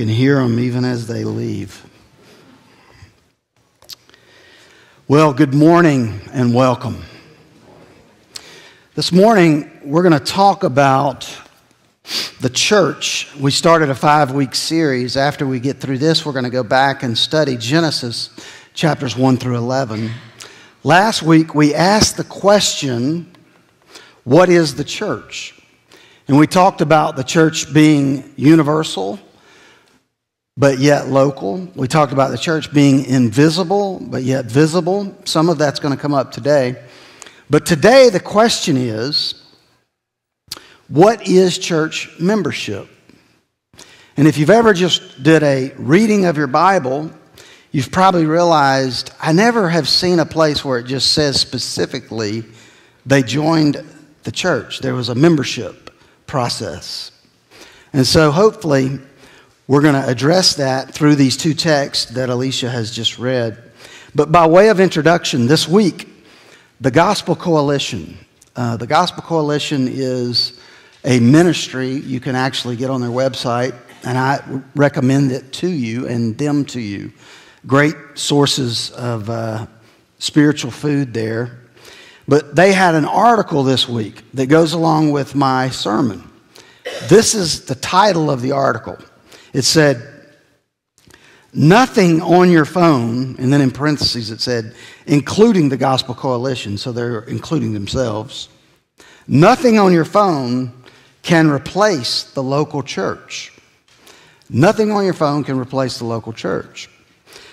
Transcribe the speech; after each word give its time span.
can 0.00 0.08
hear 0.08 0.36
them 0.36 0.58
even 0.58 0.82
as 0.82 1.06
they 1.06 1.24
leave. 1.24 1.84
Well, 5.06 5.34
good 5.34 5.52
morning 5.52 6.22
and 6.32 6.54
welcome. 6.54 7.02
This 8.94 9.12
morning, 9.12 9.70
we're 9.84 10.02
going 10.02 10.18
to 10.18 10.24
talk 10.24 10.64
about 10.64 11.30
the 12.40 12.48
church. 12.48 13.28
We 13.38 13.50
started 13.50 13.90
a 13.90 13.94
five 13.94 14.32
week 14.32 14.54
series. 14.54 15.18
After 15.18 15.46
we 15.46 15.60
get 15.60 15.80
through 15.80 15.98
this, 15.98 16.24
we're 16.24 16.32
going 16.32 16.44
to 16.44 16.50
go 16.50 16.64
back 16.64 17.02
and 17.02 17.18
study 17.18 17.58
Genesis 17.58 18.30
chapters 18.72 19.18
1 19.18 19.36
through 19.36 19.58
11. 19.58 20.10
Last 20.82 21.22
week, 21.22 21.54
we 21.54 21.74
asked 21.74 22.16
the 22.16 22.24
question 22.24 23.30
what 24.24 24.48
is 24.48 24.76
the 24.76 24.84
church? 24.84 25.60
And 26.26 26.38
we 26.38 26.46
talked 26.46 26.80
about 26.80 27.16
the 27.16 27.24
church 27.24 27.74
being 27.74 28.32
universal, 28.36 29.20
but 30.60 30.78
yet 30.78 31.08
local. 31.08 31.66
We 31.74 31.88
talked 31.88 32.12
about 32.12 32.32
the 32.32 32.36
church 32.36 32.70
being 32.70 33.06
invisible, 33.06 33.98
but 33.98 34.24
yet 34.24 34.44
visible. 34.44 35.16
Some 35.24 35.48
of 35.48 35.56
that's 35.56 35.80
going 35.80 35.96
to 35.96 36.00
come 36.00 36.12
up 36.12 36.32
today. 36.32 36.76
But 37.48 37.64
today, 37.64 38.10
the 38.10 38.20
question 38.20 38.76
is 38.76 39.42
what 40.88 41.26
is 41.26 41.56
church 41.56 42.10
membership? 42.20 42.88
And 44.18 44.28
if 44.28 44.36
you've 44.36 44.50
ever 44.50 44.74
just 44.74 45.22
did 45.22 45.42
a 45.42 45.72
reading 45.78 46.26
of 46.26 46.36
your 46.36 46.46
Bible, 46.46 47.10
you've 47.72 47.90
probably 47.90 48.26
realized 48.26 49.12
I 49.18 49.32
never 49.32 49.70
have 49.70 49.88
seen 49.88 50.18
a 50.18 50.26
place 50.26 50.62
where 50.62 50.78
it 50.78 50.84
just 50.84 51.14
says 51.14 51.40
specifically 51.40 52.44
they 53.06 53.22
joined 53.22 53.82
the 54.24 54.32
church. 54.32 54.80
There 54.80 54.94
was 54.94 55.08
a 55.08 55.14
membership 55.14 55.90
process. 56.26 57.12
And 57.94 58.06
so 58.06 58.30
hopefully 58.30 59.00
we're 59.70 59.80
going 59.80 59.94
to 59.94 60.08
address 60.08 60.56
that 60.56 60.92
through 60.92 61.14
these 61.14 61.36
two 61.36 61.54
texts 61.54 62.06
that 62.06 62.28
Alicia 62.28 62.68
has 62.68 62.90
just 62.90 63.20
read. 63.20 63.56
But 64.16 64.32
by 64.32 64.44
way 64.48 64.68
of 64.68 64.80
introduction, 64.80 65.46
this 65.46 65.68
week, 65.68 66.08
the 66.80 66.90
Gospel 66.90 67.36
Coalition. 67.36 68.18
Uh, 68.56 68.76
the 68.76 68.88
Gospel 68.88 69.22
Coalition 69.22 69.86
is 69.88 70.60
a 71.04 71.20
ministry 71.20 71.90
you 71.90 72.18
can 72.18 72.34
actually 72.34 72.74
get 72.74 72.90
on 72.90 73.00
their 73.00 73.10
website, 73.10 73.76
and 74.02 74.18
I 74.18 74.42
recommend 74.74 75.30
it 75.30 75.52
to 75.52 75.68
you 75.68 76.08
and 76.08 76.36
them 76.36 76.64
to 76.64 76.80
you. 76.80 77.12
Great 77.64 77.94
sources 78.14 78.90
of 78.90 79.30
uh, 79.30 79.68
spiritual 80.18 80.72
food 80.72 81.14
there. 81.14 81.60
But 82.26 82.56
they 82.56 82.72
had 82.72 82.96
an 82.96 83.04
article 83.04 83.62
this 83.62 83.88
week 83.88 84.24
that 84.34 84.46
goes 84.46 84.72
along 84.72 85.12
with 85.12 85.36
my 85.36 85.70
sermon. 85.70 86.28
This 87.08 87.36
is 87.36 87.66
the 87.66 87.76
title 87.76 88.32
of 88.32 88.42
the 88.42 88.50
article. 88.50 88.98
It 89.52 89.62
said, 89.62 90.06
Nothing 91.52 92.22
on 92.22 92.50
your 92.50 92.64
phone, 92.64 93.34
and 93.38 93.52
then 93.52 93.60
in 93.60 93.72
parentheses 93.72 94.30
it 94.30 94.40
said, 94.40 94.74
including 95.06 95.68
the 95.68 95.76
Gospel 95.76 96.14
Coalition, 96.14 96.78
so 96.78 96.92
they're 96.92 97.22
including 97.22 97.72
themselves. 97.72 98.48
Nothing 99.26 99.78
on 99.78 99.92
your 99.92 100.04
phone 100.04 100.72
can 101.22 101.48
replace 101.48 102.22
the 102.22 102.42
local 102.42 102.82
church. 102.82 103.52
Nothing 104.48 104.92
on 104.92 105.04
your 105.04 105.14
phone 105.14 105.42
can 105.42 105.58
replace 105.58 105.98
the 105.98 106.04
local 106.04 106.32
church. 106.32 106.88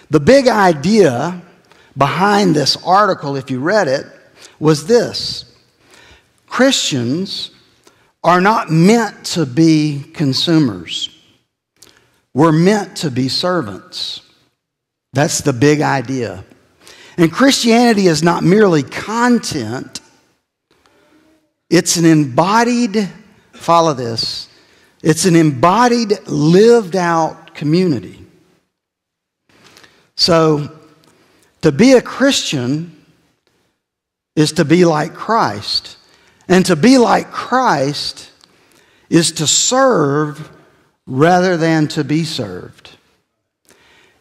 The 0.10 0.20
big 0.20 0.48
idea 0.48 1.42
behind 1.98 2.56
this 2.56 2.78
article, 2.86 3.36
if 3.36 3.50
you 3.50 3.60
read 3.60 3.88
it, 3.88 4.06
was 4.60 4.86
this 4.86 5.56
Christians 6.48 7.52
are 8.24 8.42
not 8.42 8.70
meant 8.70 9.26
to 9.26 9.46
be 9.46 10.04
consumers. 10.14 11.17
We're 12.38 12.52
meant 12.52 12.98
to 12.98 13.10
be 13.10 13.30
servants. 13.30 14.22
That's 15.12 15.42
the 15.42 15.54
big 15.54 15.82
idea. 15.82 16.46
And 17.18 17.32
Christianity 17.32 18.06
is 18.06 18.22
not 18.22 18.44
merely 18.44 18.84
content, 18.84 20.02
it's 21.72 21.98
an 21.98 22.06
embodied, 22.06 23.10
follow 23.54 23.96
this, 23.96 24.50
it's 25.02 25.26
an 25.26 25.36
embodied, 25.36 26.28
lived 26.28 26.96
out 26.96 27.56
community. 27.56 28.24
So, 30.16 30.78
to 31.64 31.72
be 31.72 31.94
a 31.94 32.04
Christian 32.04 33.04
is 34.36 34.52
to 34.52 34.64
be 34.64 34.86
like 34.86 35.16
Christ. 35.16 35.98
And 36.48 36.64
to 36.68 36.76
be 36.76 37.00
like 37.00 37.32
Christ 37.32 38.30
is 39.10 39.32
to 39.32 39.48
serve 39.48 40.52
rather 41.08 41.58
than 41.58 41.88
to 41.88 42.04
be 42.04 42.24
served. 42.24 42.92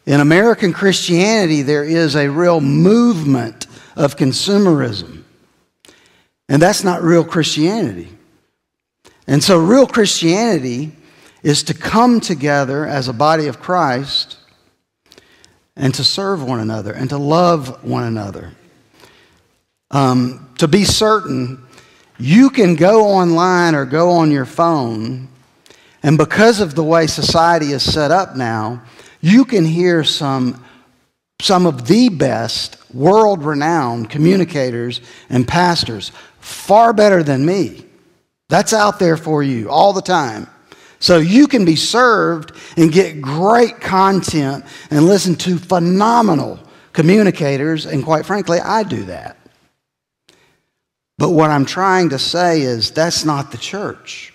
In 0.05 0.21
American 0.21 0.73
Christianity, 0.73 1.61
there 1.61 1.83
is 1.83 2.15
a 2.15 2.29
real 2.29 2.61
movement 2.61 3.67
of 3.95 4.15
consumerism. 4.15 5.23
And 6.49 6.61
that's 6.61 6.83
not 6.83 7.03
real 7.03 7.25
Christianity. 7.25 8.09
And 9.27 9.43
so, 9.43 9.59
real 9.59 9.85
Christianity 9.85 10.93
is 11.43 11.63
to 11.63 11.73
come 11.73 12.21
together 12.21 12.87
as 12.87 13.09
a 13.09 13.13
body 13.13 13.47
of 13.47 13.59
Christ 13.59 14.37
and 15.75 15.93
to 15.93 16.03
serve 16.03 16.41
one 16.41 16.61
another 16.61 16.93
and 16.93 17.09
to 17.09 17.17
love 17.17 17.83
one 17.83 18.03
another 18.03 18.53
um, 19.91 20.49
to 20.57 20.67
be 20.67 20.83
certain, 20.83 21.63
you 22.17 22.49
can 22.49 22.75
go 22.75 23.05
online 23.05 23.75
or 23.75 23.85
go 23.85 24.11
on 24.11 24.31
your 24.31 24.45
phone, 24.45 25.29
and 26.07 26.17
because 26.17 26.61
of 26.61 26.73
the 26.73 26.85
way 26.85 27.05
society 27.05 27.73
is 27.73 27.83
set 27.83 28.11
up 28.11 28.37
now, 28.37 28.81
you 29.19 29.43
can 29.43 29.65
hear 29.65 30.05
some, 30.05 30.63
some 31.41 31.65
of 31.65 31.85
the 31.85 32.07
best 32.07 32.77
world 32.93 33.43
renowned 33.43 34.09
communicators 34.09 35.01
and 35.27 35.45
pastors, 35.45 36.13
far 36.39 36.93
better 36.93 37.23
than 37.23 37.45
me. 37.45 37.83
That's 38.47 38.71
out 38.71 38.99
there 38.99 39.17
for 39.17 39.43
you 39.43 39.69
all 39.69 39.91
the 39.91 40.01
time. 40.01 40.47
So 40.99 41.17
you 41.17 41.45
can 41.45 41.65
be 41.65 41.75
served 41.75 42.53
and 42.77 42.89
get 42.89 43.21
great 43.21 43.81
content 43.81 44.63
and 44.89 45.07
listen 45.07 45.35
to 45.35 45.57
phenomenal 45.57 46.57
communicators, 46.93 47.85
and 47.85 48.01
quite 48.01 48.25
frankly, 48.25 48.61
I 48.61 48.83
do 48.83 49.03
that. 49.03 49.35
But 51.17 51.31
what 51.31 51.49
I'm 51.49 51.65
trying 51.65 52.11
to 52.11 52.17
say 52.17 52.61
is 52.61 52.91
that's 52.91 53.25
not 53.25 53.51
the 53.51 53.57
church. 53.57 54.31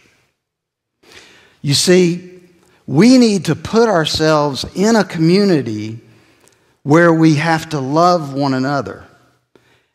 You 1.62 1.74
see, 1.74 2.40
we 2.86 3.16
need 3.16 3.46
to 3.46 3.54
put 3.54 3.88
ourselves 3.88 4.66
in 4.74 4.96
a 4.96 5.04
community 5.04 6.00
where 6.82 7.14
we 7.14 7.36
have 7.36 7.68
to 7.70 7.80
love 7.80 8.34
one 8.34 8.54
another. 8.54 9.04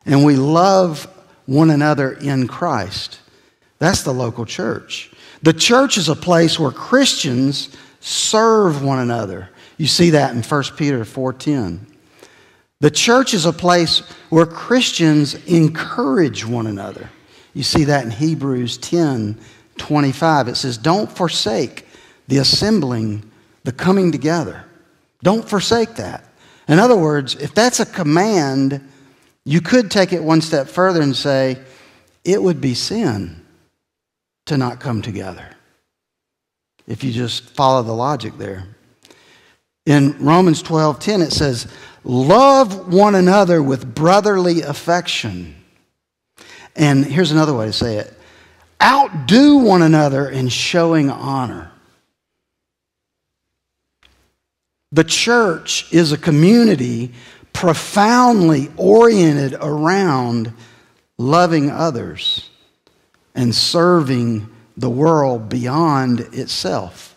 And 0.06 0.26
we 0.26 0.38
love 0.38 1.06
one 1.46 1.70
another 1.70 2.14
in 2.14 2.48
Christ. 2.48 3.20
That's 3.80 4.04
the 4.04 4.14
local 4.14 4.46
church. 4.46 5.12
The 5.44 5.54
church 5.54 5.98
is 5.98 6.10
a 6.10 6.16
place 6.16 6.58
where 6.58 6.72
Christians 6.72 7.76
serve 8.00 8.82
one 8.82 9.00
another. 9.00 9.50
You 9.78 9.88
see 9.88 10.12
that 10.12 10.34
in 10.34 10.42
1 10.42 10.78
Peter 10.78 11.04
4:10. 11.04 11.86
The 12.80 12.92
church 12.92 13.34
is 13.34 13.46
a 13.46 13.54
place 13.54 14.02
where 14.30 14.46
Christians 14.46 15.36
encourage 15.46 16.46
one 16.46 16.68
another. 16.68 17.10
You 17.54 17.64
see 17.64 17.84
that 17.86 18.06
in 18.06 18.12
Hebrews 18.12 18.78
10 18.78 19.38
25. 19.78 20.48
It 20.48 20.56
says, 20.56 20.78
Don't 20.78 21.12
forsake 21.12 21.86
the 22.28 22.38
assembling, 22.38 23.30
the 23.64 23.72
coming 23.72 24.12
together. 24.12 24.66
Don't 25.24 25.48
forsake 25.48 25.96
that. 25.96 26.24
In 26.68 26.80
other 26.80 26.98
words, 26.98 27.36
if 27.36 27.54
that's 27.54 27.80
a 27.80 27.86
command, 27.86 28.82
you 29.46 29.62
could 29.62 29.90
take 29.90 30.12
it 30.12 30.22
one 30.22 30.42
step 30.42 30.68
further 30.68 31.02
and 31.02 31.16
say, 31.16 31.58
it 32.28 32.44
would 32.44 32.60
be 32.60 32.74
sin 32.74 33.46
to 34.46 34.58
not 34.58 34.82
come 34.82 35.02
together. 35.02 35.48
If 36.86 37.04
you 37.04 37.14
just 37.14 37.50
follow 37.52 37.82
the 37.84 37.94
logic 37.94 38.38
there. 38.38 38.68
In 39.86 40.18
Romans 40.20 40.62
12 40.62 41.00
10, 41.00 41.22
it 41.22 41.32
says, 41.32 41.72
Love 42.04 42.94
one 42.94 43.16
another 43.16 43.64
with 43.64 43.96
brotherly 43.96 44.62
affection. 44.62 45.56
And 46.76 47.06
here's 47.06 47.32
another 47.32 47.54
way 47.54 47.68
to 47.68 47.74
say 47.74 47.96
it 47.96 48.17
outdo 48.82 49.58
one 49.58 49.82
another 49.82 50.30
in 50.30 50.50
showing 50.50 51.10
honor. 51.10 51.72
The 54.92 55.04
church 55.04 55.92
is 55.92 56.12
a 56.12 56.18
community 56.18 57.12
profoundly 57.52 58.72
oriented 58.78 59.58
around 59.60 60.54
loving 61.18 61.70
others 61.70 62.50
and 63.36 63.54
serving 63.54 64.48
the 64.78 64.90
world 64.90 65.50
beyond 65.50 66.20
itself. 66.34 67.17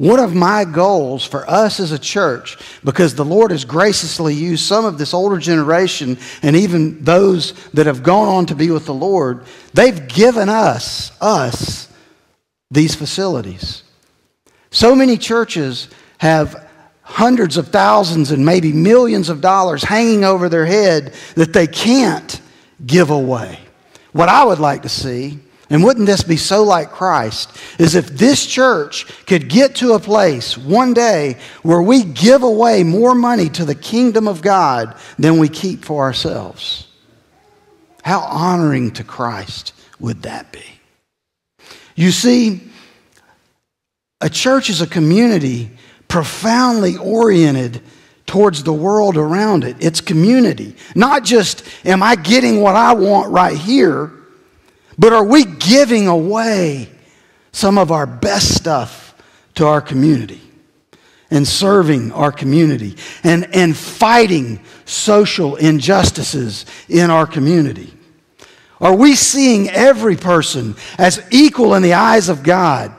One 0.00 0.18
of 0.18 0.34
my 0.34 0.64
goals 0.64 1.26
for 1.26 1.44
us 1.46 1.78
as 1.78 1.92
a 1.92 1.98
church, 1.98 2.56
because 2.82 3.14
the 3.14 3.22
Lord 3.22 3.50
has 3.50 3.66
graciously 3.66 4.32
used 4.32 4.64
some 4.64 4.86
of 4.86 4.96
this 4.96 5.12
older 5.12 5.36
generation 5.36 6.16
and 6.40 6.56
even 6.56 7.04
those 7.04 7.52
that 7.74 7.84
have 7.84 8.02
gone 8.02 8.26
on 8.26 8.46
to 8.46 8.54
be 8.54 8.70
with 8.70 8.86
the 8.86 8.94
Lord, 8.94 9.44
they've 9.74 10.08
given 10.08 10.48
us, 10.48 11.12
us, 11.20 11.92
these 12.70 12.94
facilities. 12.94 13.82
So 14.70 14.96
many 14.96 15.18
churches 15.18 15.90
have 16.16 16.66
hundreds 17.02 17.58
of 17.58 17.68
thousands 17.68 18.30
and 18.30 18.46
maybe 18.46 18.72
millions 18.72 19.28
of 19.28 19.42
dollars 19.42 19.84
hanging 19.84 20.24
over 20.24 20.48
their 20.48 20.64
head 20.64 21.12
that 21.34 21.52
they 21.52 21.66
can't 21.66 22.40
give 22.86 23.10
away. 23.10 23.58
What 24.12 24.30
I 24.30 24.46
would 24.46 24.60
like 24.60 24.80
to 24.80 24.88
see, 24.88 25.40
and 25.70 25.84
wouldn't 25.84 26.06
this 26.06 26.24
be 26.24 26.36
so 26.36 26.64
like 26.64 26.90
Christ, 26.90 27.56
is 27.78 27.94
if 27.94 28.08
this 28.08 28.44
church 28.44 29.06
could 29.26 29.48
get 29.48 29.76
to 29.76 29.92
a 29.92 30.00
place 30.00 30.58
one 30.58 30.92
day 30.92 31.38
where 31.62 31.80
we 31.80 32.02
give 32.02 32.42
away 32.42 32.82
more 32.82 33.14
money 33.14 33.48
to 33.50 33.64
the 33.64 33.76
kingdom 33.76 34.26
of 34.26 34.42
God 34.42 34.96
than 35.16 35.38
we 35.38 35.48
keep 35.48 35.84
for 35.84 36.02
ourselves. 36.02 36.88
How 38.02 38.18
honoring 38.20 38.90
to 38.92 39.04
Christ 39.04 39.72
would 40.00 40.22
that 40.22 40.50
be? 40.50 40.64
You 41.94 42.10
see, 42.10 42.62
a 44.20 44.28
church 44.28 44.70
is 44.70 44.80
a 44.80 44.86
community 44.86 45.70
profoundly 46.08 46.96
oriented 46.96 47.80
towards 48.26 48.64
the 48.64 48.72
world 48.72 49.16
around 49.16 49.64
it. 49.64 49.76
It's 49.80 50.00
community. 50.00 50.74
Not 50.96 51.24
just, 51.24 51.62
am 51.84 52.02
I 52.02 52.16
getting 52.16 52.60
what 52.60 52.74
I 52.74 52.94
want 52.94 53.30
right 53.30 53.56
here, 53.56 54.10
but 55.00 55.14
are 55.14 55.24
we 55.24 55.46
giving 55.46 56.08
away 56.08 56.90
some 57.52 57.78
of 57.78 57.90
our 57.90 58.06
best 58.06 58.54
stuff 58.54 59.14
to 59.54 59.66
our 59.66 59.80
community 59.80 60.42
and 61.30 61.48
serving 61.48 62.12
our 62.12 62.30
community 62.30 62.96
and, 63.24 63.48
and 63.54 63.74
fighting 63.74 64.60
social 64.84 65.56
injustices 65.56 66.66
in 66.90 67.10
our 67.10 67.26
community? 67.26 67.94
Are 68.78 68.94
we 68.94 69.14
seeing 69.14 69.70
every 69.70 70.16
person 70.16 70.76
as 70.98 71.26
equal 71.30 71.74
in 71.76 71.82
the 71.82 71.94
eyes 71.94 72.28
of 72.28 72.42
God? 72.42 72.92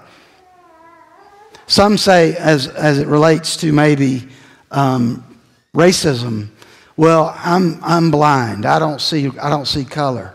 Some 1.68 2.00
say, 2.00 2.36
as, 2.36 2.68
as 2.68 2.98
it 2.98 3.07
relates 3.07 3.57
to 3.57 3.71
maybe 3.71 4.27
um, 4.71 5.24
racism, 5.75 6.50
well, 6.98 7.31
I'm, 7.38 7.80
I'm 7.83 8.09
blind. 8.09 8.65
I 8.65 8.80
don't, 8.80 9.00
see, 9.00 9.30
I 9.39 9.51
don't 9.51 9.68
see 9.68 9.86
color. 9.86 10.33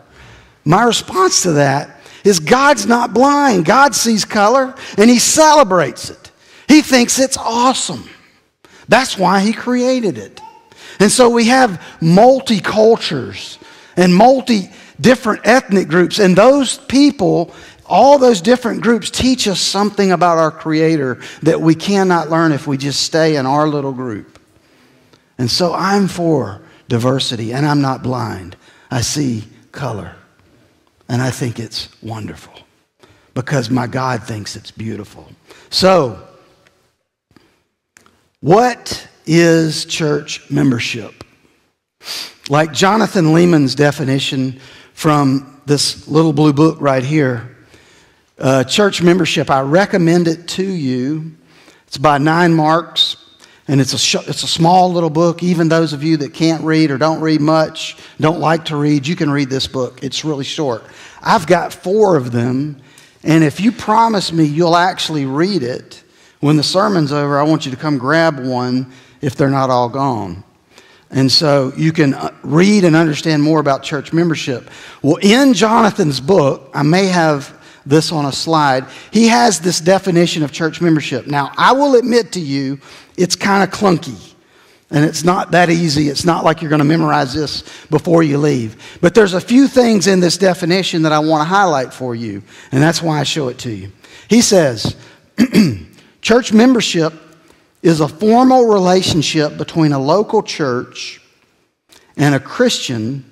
My 0.66 0.84
response 0.84 1.42
to 1.44 1.52
that 1.52 1.98
is 2.24 2.40
God's 2.40 2.84
not 2.84 3.14
blind. 3.14 3.64
God 3.64 3.94
sees 3.94 4.24
color 4.26 4.74
and 4.98 5.08
He 5.08 5.18
celebrates 5.18 6.10
it. 6.10 6.30
He 6.68 6.82
thinks 6.82 7.18
it's 7.18 7.38
awesome. 7.38 8.06
That's 8.88 9.16
why 9.16 9.40
He 9.40 9.54
created 9.54 10.18
it. 10.18 10.40
And 10.98 11.10
so 11.10 11.30
we 11.30 11.46
have 11.46 11.82
multi 12.00 12.60
cultures 12.60 13.58
and 13.96 14.14
multi 14.14 14.70
different 15.00 15.46
ethnic 15.46 15.88
groups, 15.88 16.18
and 16.18 16.36
those 16.36 16.78
people 16.78 17.54
all 17.88 18.18
those 18.18 18.40
different 18.40 18.82
groups 18.82 19.10
teach 19.10 19.46
us 19.46 19.60
something 19.60 20.10
about 20.10 20.38
our 20.38 20.50
Creator 20.50 21.20
that 21.42 21.60
we 21.60 21.74
cannot 21.74 22.30
learn 22.30 22.50
if 22.50 22.66
we 22.66 22.76
just 22.76 23.02
stay 23.02 23.36
in 23.36 23.46
our 23.46 23.68
little 23.68 23.92
group. 23.92 24.40
And 25.38 25.48
so 25.50 25.72
I'm 25.72 26.08
for 26.08 26.62
diversity, 26.88 27.52
and 27.52 27.64
I'm 27.64 27.80
not 27.80 28.02
blind. 28.02 28.56
I 28.90 29.02
see 29.02 29.44
color, 29.70 30.16
and 31.08 31.23
I 31.23 31.31
think 31.31 31.58
it's 31.58 31.88
wonderful 32.03 32.55
because 33.35 33.70
my 33.70 33.87
God 33.87 34.23
thinks 34.23 34.56
it's 34.56 34.70
beautiful. 34.70 35.31
So, 35.70 36.26
what 38.41 39.06
is 39.26 39.85
church 39.85 40.50
membership? 40.50 41.25
Like 42.49 42.73
Jonathan 42.73 43.26
Leeman's 43.26 43.75
definition 43.75 44.61
from 44.94 45.61
this 45.67 46.06
little 46.08 46.32
blue 46.32 46.53
book 46.53 46.81
right 46.81 47.03
here, 47.03 47.56
uh, 48.38 48.64
church 48.64 49.02
membership, 49.02 49.50
I 49.50 49.61
recommend 49.62 50.29
it 50.29 50.49
to 50.49 50.64
you. 50.64 51.32
It's 51.87 51.99
by 51.99 52.19
Nine 52.19 52.52
Marks, 52.55 53.15
and 53.68 53.80
it's 53.80 53.92
a, 53.92 53.98
sh- 53.98 54.26
it's 54.26 54.42
a 54.42 54.48
small 54.48 54.92
little 54.92 55.10
book. 55.10 55.42
Even 55.42 55.68
those 55.68 55.92
of 55.92 56.02
you 56.02 56.16
that 56.18 56.32
can't 56.32 56.62
read 56.62 56.90
or 56.90 56.98
don't 56.98 57.20
read 57.20 57.40
much, 57.40 57.96
don't 58.20 58.40
like 58.40 58.66
to 58.66 58.76
read, 58.76 59.06
you 59.06 59.16
can 59.16 59.30
read 59.30 59.50
this 59.50 59.66
book. 59.66 60.02
It's 60.02 60.24
really 60.24 60.44
short. 60.44 60.84
I've 61.22 61.46
got 61.46 61.72
four 61.72 62.16
of 62.16 62.32
them, 62.32 62.80
and 63.22 63.42
if 63.42 63.60
you 63.60 63.72
promise 63.72 64.32
me 64.32 64.44
you'll 64.44 64.76
actually 64.76 65.26
read 65.26 65.62
it, 65.62 66.02
when 66.40 66.56
the 66.56 66.62
sermon's 66.62 67.12
over, 67.12 67.38
I 67.38 67.42
want 67.42 67.64
you 67.64 67.72
to 67.72 67.76
come 67.76 67.98
grab 67.98 68.38
one 68.38 68.92
if 69.20 69.34
they're 69.36 69.50
not 69.50 69.70
all 69.70 69.88
gone. 69.88 70.44
And 71.10 71.30
so 71.30 71.72
you 71.76 71.92
can 71.92 72.14
uh, 72.14 72.34
read 72.42 72.84
and 72.84 72.96
understand 72.96 73.42
more 73.42 73.60
about 73.60 73.82
church 73.82 74.12
membership. 74.12 74.70
Well, 75.02 75.16
in 75.16 75.54
Jonathan's 75.54 76.20
book, 76.20 76.70
I 76.74 76.82
may 76.82 77.06
have 77.06 77.56
this 77.87 78.12
on 78.12 78.27
a 78.27 78.33
slide. 78.33 78.85
He 79.12 79.29
has 79.29 79.61
this 79.61 79.81
definition 79.81 80.43
of 80.43 80.53
church 80.53 80.81
membership. 80.81 81.27
Now, 81.27 81.53
I 81.56 81.73
will 81.73 81.94
admit 81.94 82.33
to 82.33 82.41
you, 82.41 82.81
it's 83.17 83.37
kind 83.37 83.62
of 83.62 83.71
clunky. 83.71 84.35
And 84.91 85.05
it's 85.05 85.25
not 85.25 85.50
that 85.50 85.69
easy. 85.69 86.09
It's 86.09 86.25
not 86.25 86.44
like 86.44 86.62
you're 86.62 86.69
going 86.69 86.79
to 86.79 86.85
memorize 86.85 87.35
this 87.35 87.65
before 87.91 88.23
you 88.23 88.38
leave. 88.38 88.99
But 89.00 89.15
there's 89.15 89.35
a 89.35 89.41
few 89.41 89.67
things 89.67 90.06
in 90.06 90.21
this 90.21 90.37
definition 90.37 91.03
that 91.03 91.12
I 91.12 91.19
want 91.19 91.41
to 91.41 91.44
highlight 91.44 91.93
for 91.93 92.15
you, 92.15 92.43
and 92.71 92.83
that's 92.83 93.03
why 93.03 93.19
I 93.19 93.25
show 93.25 93.49
it 93.49 93.59
to 93.61 93.71
you. 93.71 93.91
He 94.29 94.43
says, 94.43 94.97
Church 96.23 96.53
membership 96.53 97.12
is 97.83 98.00
a 98.00 98.09
formal 98.09 98.67
relationship 98.67 99.56
between 99.56 99.93
a 99.93 99.99
local 99.99 100.43
church 100.43 101.21
and 102.17 102.35
a 102.35 102.41
Christian 102.41 103.25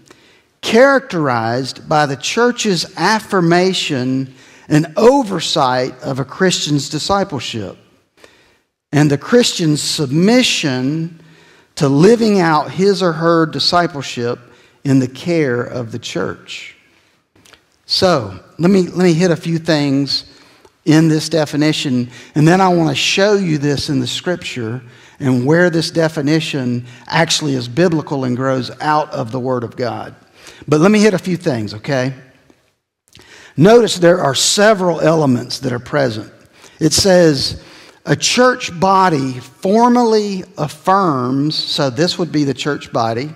characterized 0.61 1.89
by 1.89 2.07
the 2.07 2.17
church's 2.17 2.93
affirmation 2.97 4.35
and 4.69 4.93
oversight 4.97 6.01
of 6.03 6.19
a 6.19 6.25
Christian's 6.25 6.89
discipleship 6.89 7.77
and 8.93 9.11
the 9.11 9.19
Christian's 9.19 9.83
submission 9.83 11.21
to 11.75 11.89
living 11.89 12.41
out 12.41 12.71
his 12.71 13.03
or 13.03 13.13
her 13.13 13.45
discipleship 13.45 14.39
in 14.85 15.01
the 15.01 15.09
care 15.09 15.63
of 15.63 15.91
the 15.91 15.99
church. 15.99 16.77
So, 17.87 18.39
let 18.59 18.71
me, 18.71 18.83
let 18.83 19.05
me 19.05 19.13
hit 19.13 19.31
a 19.31 19.37
few 19.37 19.59
things 19.59 20.31
in 20.85 21.09
this 21.09 21.29
definition, 21.29 22.11
and 22.35 22.47
then 22.47 22.61
I 22.61 22.69
want 22.69 22.91
to 22.91 22.95
show 22.95 23.35
you 23.35 23.59
this 23.59 23.89
in 23.89 24.01
the 24.01 24.07
scripture 24.07 24.83
and 25.19 25.47
where 25.47 25.71
this 25.71 25.91
definition 25.91 26.87
actually 27.07 27.55
is 27.55 27.69
biblical 27.69 28.25
and 28.25 28.37
grows 28.37 28.71
out 28.81 29.11
of 29.11 29.33
the 29.33 29.41
Word 29.41 29.65
of 29.65 29.77
God. 29.77 30.15
But 30.69 30.81
let 30.81 30.91
me 30.91 31.01
hit 31.01 31.15
a 31.15 31.19
few 31.19 31.37
things, 31.37 31.75
okay? 31.75 32.15
Notice 33.57 33.99
there 33.99 34.21
are 34.21 34.35
several 34.35 35.01
elements 35.01 35.61
that 35.61 35.73
are 35.73 35.79
present. 35.79 36.33
It 36.81 36.93
says, 36.93 37.63
a 38.05 38.17
church 38.17 38.79
body 38.79 39.39
formally 39.41 40.45
affirms, 40.59 41.55
so 41.55 41.89
this 41.89 42.19
would 42.19 42.33
be 42.33 42.45
the 42.45 42.53
church 42.53 42.93
body, 42.93 43.35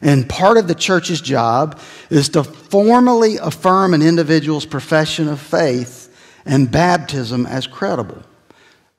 and 0.00 0.28
part 0.28 0.56
of 0.56 0.68
the 0.68 0.74
church's 0.74 1.20
job 1.20 1.80
is 2.10 2.28
to 2.30 2.44
formally 2.44 3.36
affirm 3.38 3.92
an 3.92 4.02
individual's 4.02 4.66
profession 4.66 5.28
of 5.28 5.40
faith 5.40 6.14
and 6.44 6.70
baptism 6.70 7.44
as 7.44 7.66
credible. 7.66 8.22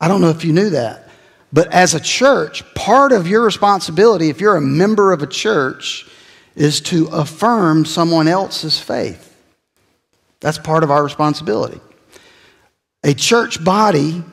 I 0.02 0.08
don't 0.08 0.22
know 0.22 0.30
if 0.30 0.44
you 0.44 0.54
knew 0.54 0.70
that, 0.72 1.10
but 1.54 1.72
as 1.74 1.94
a 1.94 2.00
church, 2.00 2.64
part 2.76 3.12
of 3.12 3.28
your 3.28 3.44
responsibility, 3.44 4.30
if 4.30 4.42
you're 4.42 4.58
a 4.58 4.62
member 4.62 5.14
of 5.14 5.24
a 5.24 5.28
church, 5.28 6.08
is 6.56 6.82
to 6.82 7.08
affirm 7.08 7.86
someone 7.86 8.28
else's 8.28 8.80
faith. 8.80 9.27
That's 10.40 10.58
part 10.58 10.84
of 10.84 10.92
our 10.92 11.04
responsibility. 11.04 11.80
A 13.04 13.14
church 13.14 13.64
body 13.64 14.24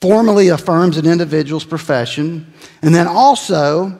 formally 0.00 0.48
affirms 0.48 0.96
an 0.96 1.06
individual's 1.06 1.64
profession, 1.64 2.52
and 2.82 2.94
then 2.94 3.06
also 3.06 3.98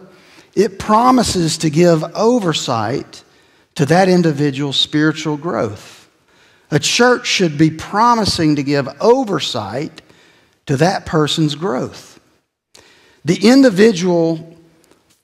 it 0.54 0.78
promises 0.78 1.58
to 1.58 1.70
give 1.70 2.02
oversight 2.14 3.22
to 3.74 3.86
that 3.86 4.08
individual's 4.08 4.76
spiritual 4.76 5.36
growth. 5.36 6.08
A 6.70 6.78
church 6.78 7.26
should 7.26 7.56
be 7.56 7.70
promising 7.70 8.56
to 8.56 8.62
give 8.62 8.88
oversight 9.00 10.02
to 10.66 10.76
that 10.76 11.06
person's 11.06 11.54
growth. 11.54 12.20
The 13.24 13.48
individual 13.48 14.56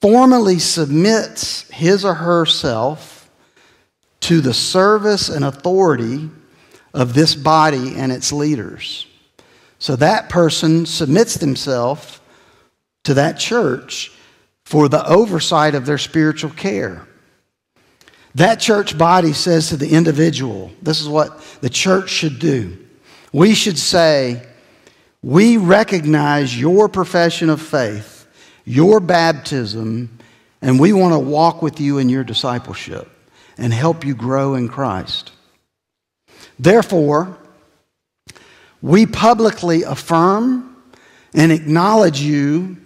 formally 0.01 0.59
submits 0.59 1.63
his 1.71 2.05
or 2.05 2.15
herself 2.15 3.14
to 4.25 4.41
the 4.41 4.55
service 4.55 5.29
and 5.29 5.45
authority 5.45 6.31
of 6.95 7.13
this 7.13 7.35
body 7.35 7.95
and 7.97 8.11
its 8.11 8.33
leaders. 8.33 9.07
So 9.79 9.97
that 9.97 10.31
person 10.31 10.87
submits 10.87 11.35
themselves 11.35 12.21
to 13.03 13.15
that 13.15 13.39
church 13.39 14.13
for 14.65 14.89
the 14.89 15.07
oversight 15.07 15.75
of 15.75 15.85
their 15.85 15.99
spiritual 15.99 16.51
care. 16.51 17.07
That 18.35 18.61
church 18.61 18.97
body 18.97 19.35
says 19.35 19.69
to 19.69 19.77
the 19.77 19.91
individual, 19.91 20.71
this 20.81 21.03
is 21.03 21.09
what 21.09 21.39
the 21.61 21.69
church 21.69 22.09
should 22.09 22.39
do. 22.39 22.79
We 23.31 23.55
should 23.55 23.79
say, 23.79 24.43
We 25.23 25.59
recognize 25.59 26.59
your 26.59 26.89
profession 26.89 27.51
of 27.51 27.61
faith 27.61 28.27
your 28.65 28.99
baptism, 28.99 30.19
and 30.63 30.81
we 30.81 30.95
want 30.95 31.13
to 31.13 31.19
walk 31.19 31.61
with 31.61 31.79
you 31.79 31.99
in 31.99 32.09
your 32.09 32.25
discipleship 32.25 33.11
and 33.57 33.73
help 33.73 34.05
you 34.05 34.15
grow 34.15 34.55
in 34.55 34.69
Christ. 34.69 35.33
Therefore, 36.59 37.39
we 38.83 39.07
publicly 39.07 39.83
affirm 39.83 40.77
and 41.33 41.51
acknowledge 41.51 42.21
you 42.21 42.77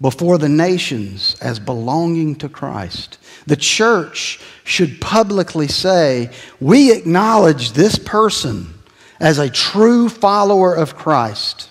before 0.00 0.36
the 0.36 0.48
nations 0.48 1.36
as 1.40 1.58
belonging 1.58 2.34
to 2.36 2.48
Christ. 2.48 3.18
The 3.46 3.56
church 3.56 4.40
should 4.64 5.00
publicly 5.00 5.68
say, 5.68 6.30
We 6.60 6.92
acknowledge 6.92 7.72
this 7.72 7.98
person 7.98 8.74
as 9.20 9.38
a 9.38 9.48
true 9.48 10.08
follower 10.08 10.74
of 10.74 10.96
Christ, 10.96 11.70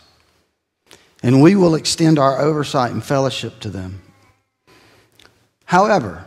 and 1.22 1.42
we 1.42 1.56
will 1.56 1.76
extend 1.76 2.18
our 2.18 2.40
oversight 2.40 2.92
and 2.92 3.04
fellowship 3.04 3.60
to 3.60 3.70
them. 3.70 4.02
However, 5.66 6.26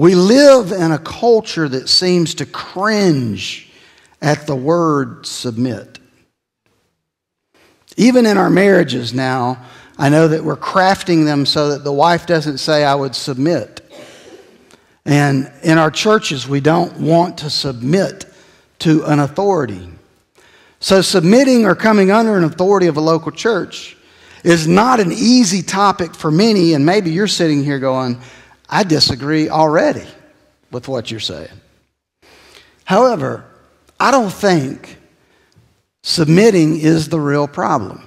we 0.00 0.14
live 0.14 0.72
in 0.72 0.92
a 0.92 0.98
culture 0.98 1.68
that 1.68 1.86
seems 1.86 2.36
to 2.36 2.46
cringe 2.46 3.70
at 4.22 4.46
the 4.46 4.56
word 4.56 5.26
submit. 5.26 5.98
Even 7.98 8.24
in 8.24 8.38
our 8.38 8.48
marriages 8.48 9.12
now, 9.12 9.62
I 9.98 10.08
know 10.08 10.26
that 10.28 10.42
we're 10.42 10.56
crafting 10.56 11.26
them 11.26 11.44
so 11.44 11.68
that 11.68 11.84
the 11.84 11.92
wife 11.92 12.24
doesn't 12.24 12.56
say, 12.56 12.82
I 12.82 12.94
would 12.94 13.14
submit. 13.14 13.82
And 15.04 15.52
in 15.62 15.76
our 15.76 15.90
churches, 15.90 16.48
we 16.48 16.60
don't 16.60 16.98
want 16.98 17.36
to 17.38 17.50
submit 17.50 18.24
to 18.78 19.04
an 19.04 19.18
authority. 19.18 19.86
So, 20.78 21.02
submitting 21.02 21.66
or 21.66 21.74
coming 21.74 22.10
under 22.10 22.38
an 22.38 22.44
authority 22.44 22.86
of 22.86 22.96
a 22.96 23.02
local 23.02 23.32
church 23.32 23.98
is 24.44 24.66
not 24.66 24.98
an 24.98 25.12
easy 25.12 25.60
topic 25.62 26.14
for 26.14 26.30
many, 26.30 26.72
and 26.72 26.86
maybe 26.86 27.10
you're 27.10 27.26
sitting 27.26 27.62
here 27.62 27.78
going, 27.78 28.18
I 28.70 28.84
disagree 28.84 29.48
already 29.48 30.06
with 30.70 30.86
what 30.88 31.10
you're 31.10 31.20
saying. 31.20 31.48
However, 32.84 33.44
I 33.98 34.10
don't 34.10 34.32
think 34.32 34.96
submitting 36.02 36.78
is 36.78 37.08
the 37.08 37.20
real 37.20 37.48
problem. 37.48 38.06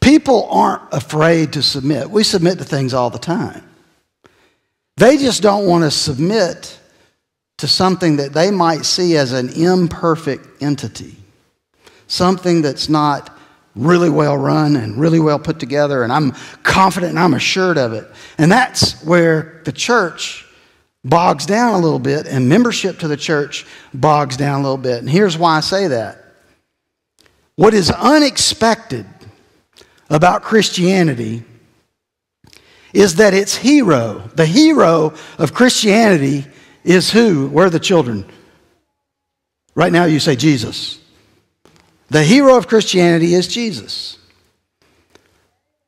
People 0.00 0.48
aren't 0.50 0.82
afraid 0.92 1.52
to 1.52 1.62
submit. 1.62 2.10
We 2.10 2.24
submit 2.24 2.58
to 2.58 2.64
things 2.64 2.94
all 2.94 3.10
the 3.10 3.18
time. 3.18 3.62
They 4.96 5.18
just 5.18 5.42
don't 5.42 5.66
want 5.66 5.84
to 5.84 5.90
submit 5.90 6.78
to 7.58 7.68
something 7.68 8.16
that 8.16 8.32
they 8.32 8.50
might 8.50 8.84
see 8.84 9.16
as 9.16 9.32
an 9.32 9.50
imperfect 9.50 10.62
entity, 10.62 11.16
something 12.06 12.62
that's 12.62 12.88
not 12.88 13.37
really 13.78 14.10
well 14.10 14.36
run 14.36 14.76
and 14.76 14.96
really 14.96 15.20
well 15.20 15.38
put 15.38 15.58
together, 15.58 16.02
and 16.02 16.12
I'm 16.12 16.32
confident 16.62 17.10
and 17.10 17.18
I'm 17.18 17.34
assured 17.34 17.78
of 17.78 17.92
it. 17.92 18.06
And 18.36 18.50
that's 18.50 19.02
where 19.04 19.62
the 19.64 19.72
church 19.72 20.44
bogs 21.04 21.46
down 21.46 21.74
a 21.74 21.78
little 21.78 21.98
bit, 21.98 22.26
and 22.26 22.48
membership 22.48 22.98
to 22.98 23.08
the 23.08 23.16
church 23.16 23.64
bogs 23.94 24.36
down 24.36 24.60
a 24.60 24.62
little 24.62 24.76
bit. 24.76 24.98
And 24.98 25.08
here's 25.08 25.38
why 25.38 25.56
I 25.56 25.60
say 25.60 25.88
that. 25.88 26.24
What 27.56 27.74
is 27.74 27.90
unexpected 27.90 29.06
about 30.10 30.42
Christianity 30.42 31.44
is 32.92 33.16
that 33.16 33.34
its 33.34 33.56
hero, 33.56 34.30
the 34.34 34.46
hero 34.46 35.14
of 35.38 35.54
Christianity, 35.54 36.46
is 36.84 37.10
who? 37.10 37.48
Where 37.48 37.66
are 37.66 37.70
the 37.70 37.78
children? 37.80 38.24
Right 39.74 39.92
now, 39.92 40.04
you 40.04 40.20
say 40.20 40.36
Jesus. 40.36 40.98
The 42.10 42.24
hero 42.24 42.56
of 42.56 42.68
Christianity 42.68 43.34
is 43.34 43.48
Jesus. 43.48 44.18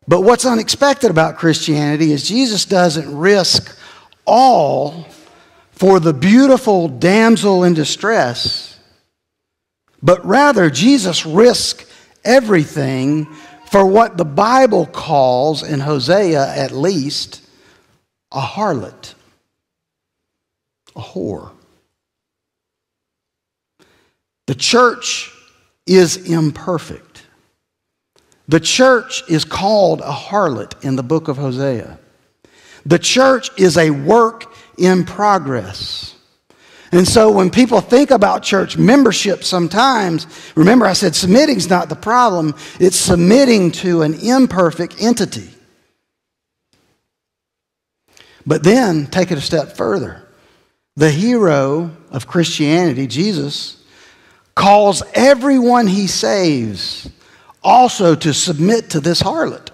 But 0.07 0.23
what's 0.23 0.45
unexpected 0.45 1.11
about 1.11 1.39
Christianity 1.39 2.13
is 2.13 2.29
Jesus 2.29 2.65
doesn't 2.65 3.17
risk 3.17 3.77
all 4.27 5.07
for 5.71 5.99
the 5.99 6.13
beautiful 6.13 6.89
damsel 6.89 7.65
in 7.65 7.75
distress, 7.75 8.79
but 10.03 10.25
rather 10.27 10.69
Jesus 10.69 11.25
risks 11.25 11.87
everything 12.25 13.27
for 13.71 13.87
what 13.87 14.17
the 14.17 14.25
Bible 14.25 14.85
calls, 14.85 15.63
in 15.63 15.81
Hosea 15.81 16.55
at 16.55 16.73
least, 16.73 17.41
a 18.33 18.41
harlot, 18.41 19.15
a 20.97 21.01
whore. 21.01 21.53
The 24.47 24.57
church 24.57 25.33
is 25.91 26.17
imperfect. 26.17 27.27
The 28.47 28.61
church 28.61 29.25
is 29.29 29.45
called 29.45 30.01
a 30.01 30.13
harlot 30.13 30.85
in 30.85 30.95
the 30.95 31.03
book 31.03 31.27
of 31.27 31.37
Hosea. 31.37 31.99
The 32.87 32.99
church 32.99 33.51
is 33.59 33.77
a 33.77 33.91
work 33.91 34.55
in 34.79 35.05
progress. 35.05 36.15
And 36.93 37.07
so 37.07 37.33
when 37.33 37.51
people 37.51 37.81
think 37.81 38.13
about 38.13 38.45
church 38.45 38.77
membership 38.77 39.43
sometimes, 39.43 40.29
remember 40.55 40.87
I 40.87 40.93
said 40.93 41.17
submitting 41.17 41.57
is 41.57 41.69
not 41.69 41.89
the 41.89 41.97
problem, 41.97 42.55
it's 42.79 42.97
submitting 42.97 43.73
to 43.73 44.03
an 44.03 44.15
imperfect 44.15 44.95
entity. 45.01 45.51
But 48.47 48.63
then 48.63 49.07
take 49.07 49.33
it 49.33 49.39
a 49.39 49.43
step 49.43 49.77
further. 49.77 50.23
The 50.95 51.11
hero 51.11 51.91
of 52.11 52.29
Christianity, 52.29 53.09
Jesus, 53.09 53.80
calls 54.61 55.03
everyone 55.15 55.87
he 55.87 56.07
saves 56.07 57.09
also 57.63 58.15
to 58.15 58.35
submit 58.35 58.91
to 58.91 59.01
this 59.01 59.23
harlot. 59.23 59.71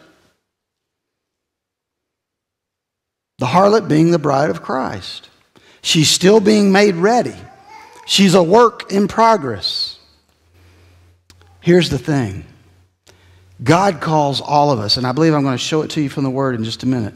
The 3.39 3.47
harlot 3.47 3.89
being 3.89 4.13
the 4.13 4.21
bride 4.21 4.49
of 4.49 4.63
Christ. 4.63 5.29
She's 5.83 6.09
still 6.09 6.39
being 6.39 6.71
made 6.71 6.95
ready. 6.95 7.35
She's 8.07 8.35
a 8.35 8.43
work 8.45 8.93
in 8.93 9.09
progress. 9.09 9.99
Here's 11.61 11.91
the 11.91 11.99
thing 11.99 12.45
God 13.61 14.01
calls 14.01 14.41
all 14.41 14.71
of 14.71 14.79
us, 14.79 14.97
and 14.97 15.05
I 15.05 15.11
believe 15.11 15.35
I'm 15.35 15.43
going 15.43 15.59
to 15.59 15.59
show 15.59 15.83
it 15.83 15.91
to 15.91 16.01
you 16.01 16.09
from 16.09 16.23
the 16.23 16.31
Word 16.31 16.55
in 16.55 16.63
just 16.63 16.85
a 16.85 16.87
minute, 16.87 17.15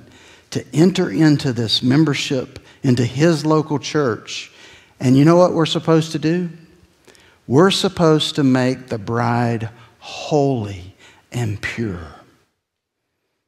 to 0.51 0.65
enter 0.75 1.09
into 1.09 1.53
this 1.53 1.85
membership 1.85 2.59
into 2.83 3.05
His 3.05 3.47
local 3.47 3.79
church. 3.79 4.51
And 4.99 5.17
you 5.17 5.25
know 5.25 5.37
what 5.37 5.53
we're 5.53 5.67
supposed 5.67 6.11
to 6.13 6.19
do? 6.19 6.51
We're 7.51 7.73
supposed 7.73 8.37
to 8.37 8.45
make 8.45 8.87
the 8.87 8.99
bride 8.99 9.71
holy 9.99 10.95
and 11.33 11.61
pure 11.61 12.07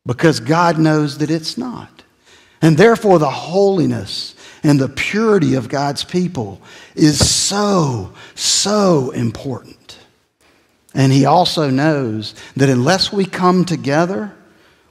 because 0.05 0.41
God 0.41 0.77
knows 0.77 1.19
that 1.19 1.31
it's 1.31 1.57
not. 1.57 2.03
And 2.61 2.77
therefore, 2.77 3.21
the 3.21 3.31
holiness 3.31 4.35
and 4.65 4.81
the 4.81 4.89
purity 4.89 5.55
of 5.55 5.69
God's 5.69 6.03
people 6.03 6.61
is 6.97 7.33
so, 7.33 8.13
so 8.35 9.13
important. 9.13 9.99
And 10.95 11.13
He 11.13 11.25
also 11.25 11.71
knows 11.71 12.35
that 12.57 12.69
unless 12.69 13.13
we 13.13 13.25
come 13.25 13.65
together, 13.65 14.35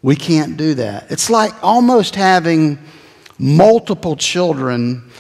we 0.02 0.16
can't 0.16 0.56
do 0.56 0.76
that. 0.76 1.12
It's 1.12 1.30
like 1.30 1.52
almost 1.62 2.16
having 2.16 2.80
multiple 3.38 4.16
children 4.16 5.12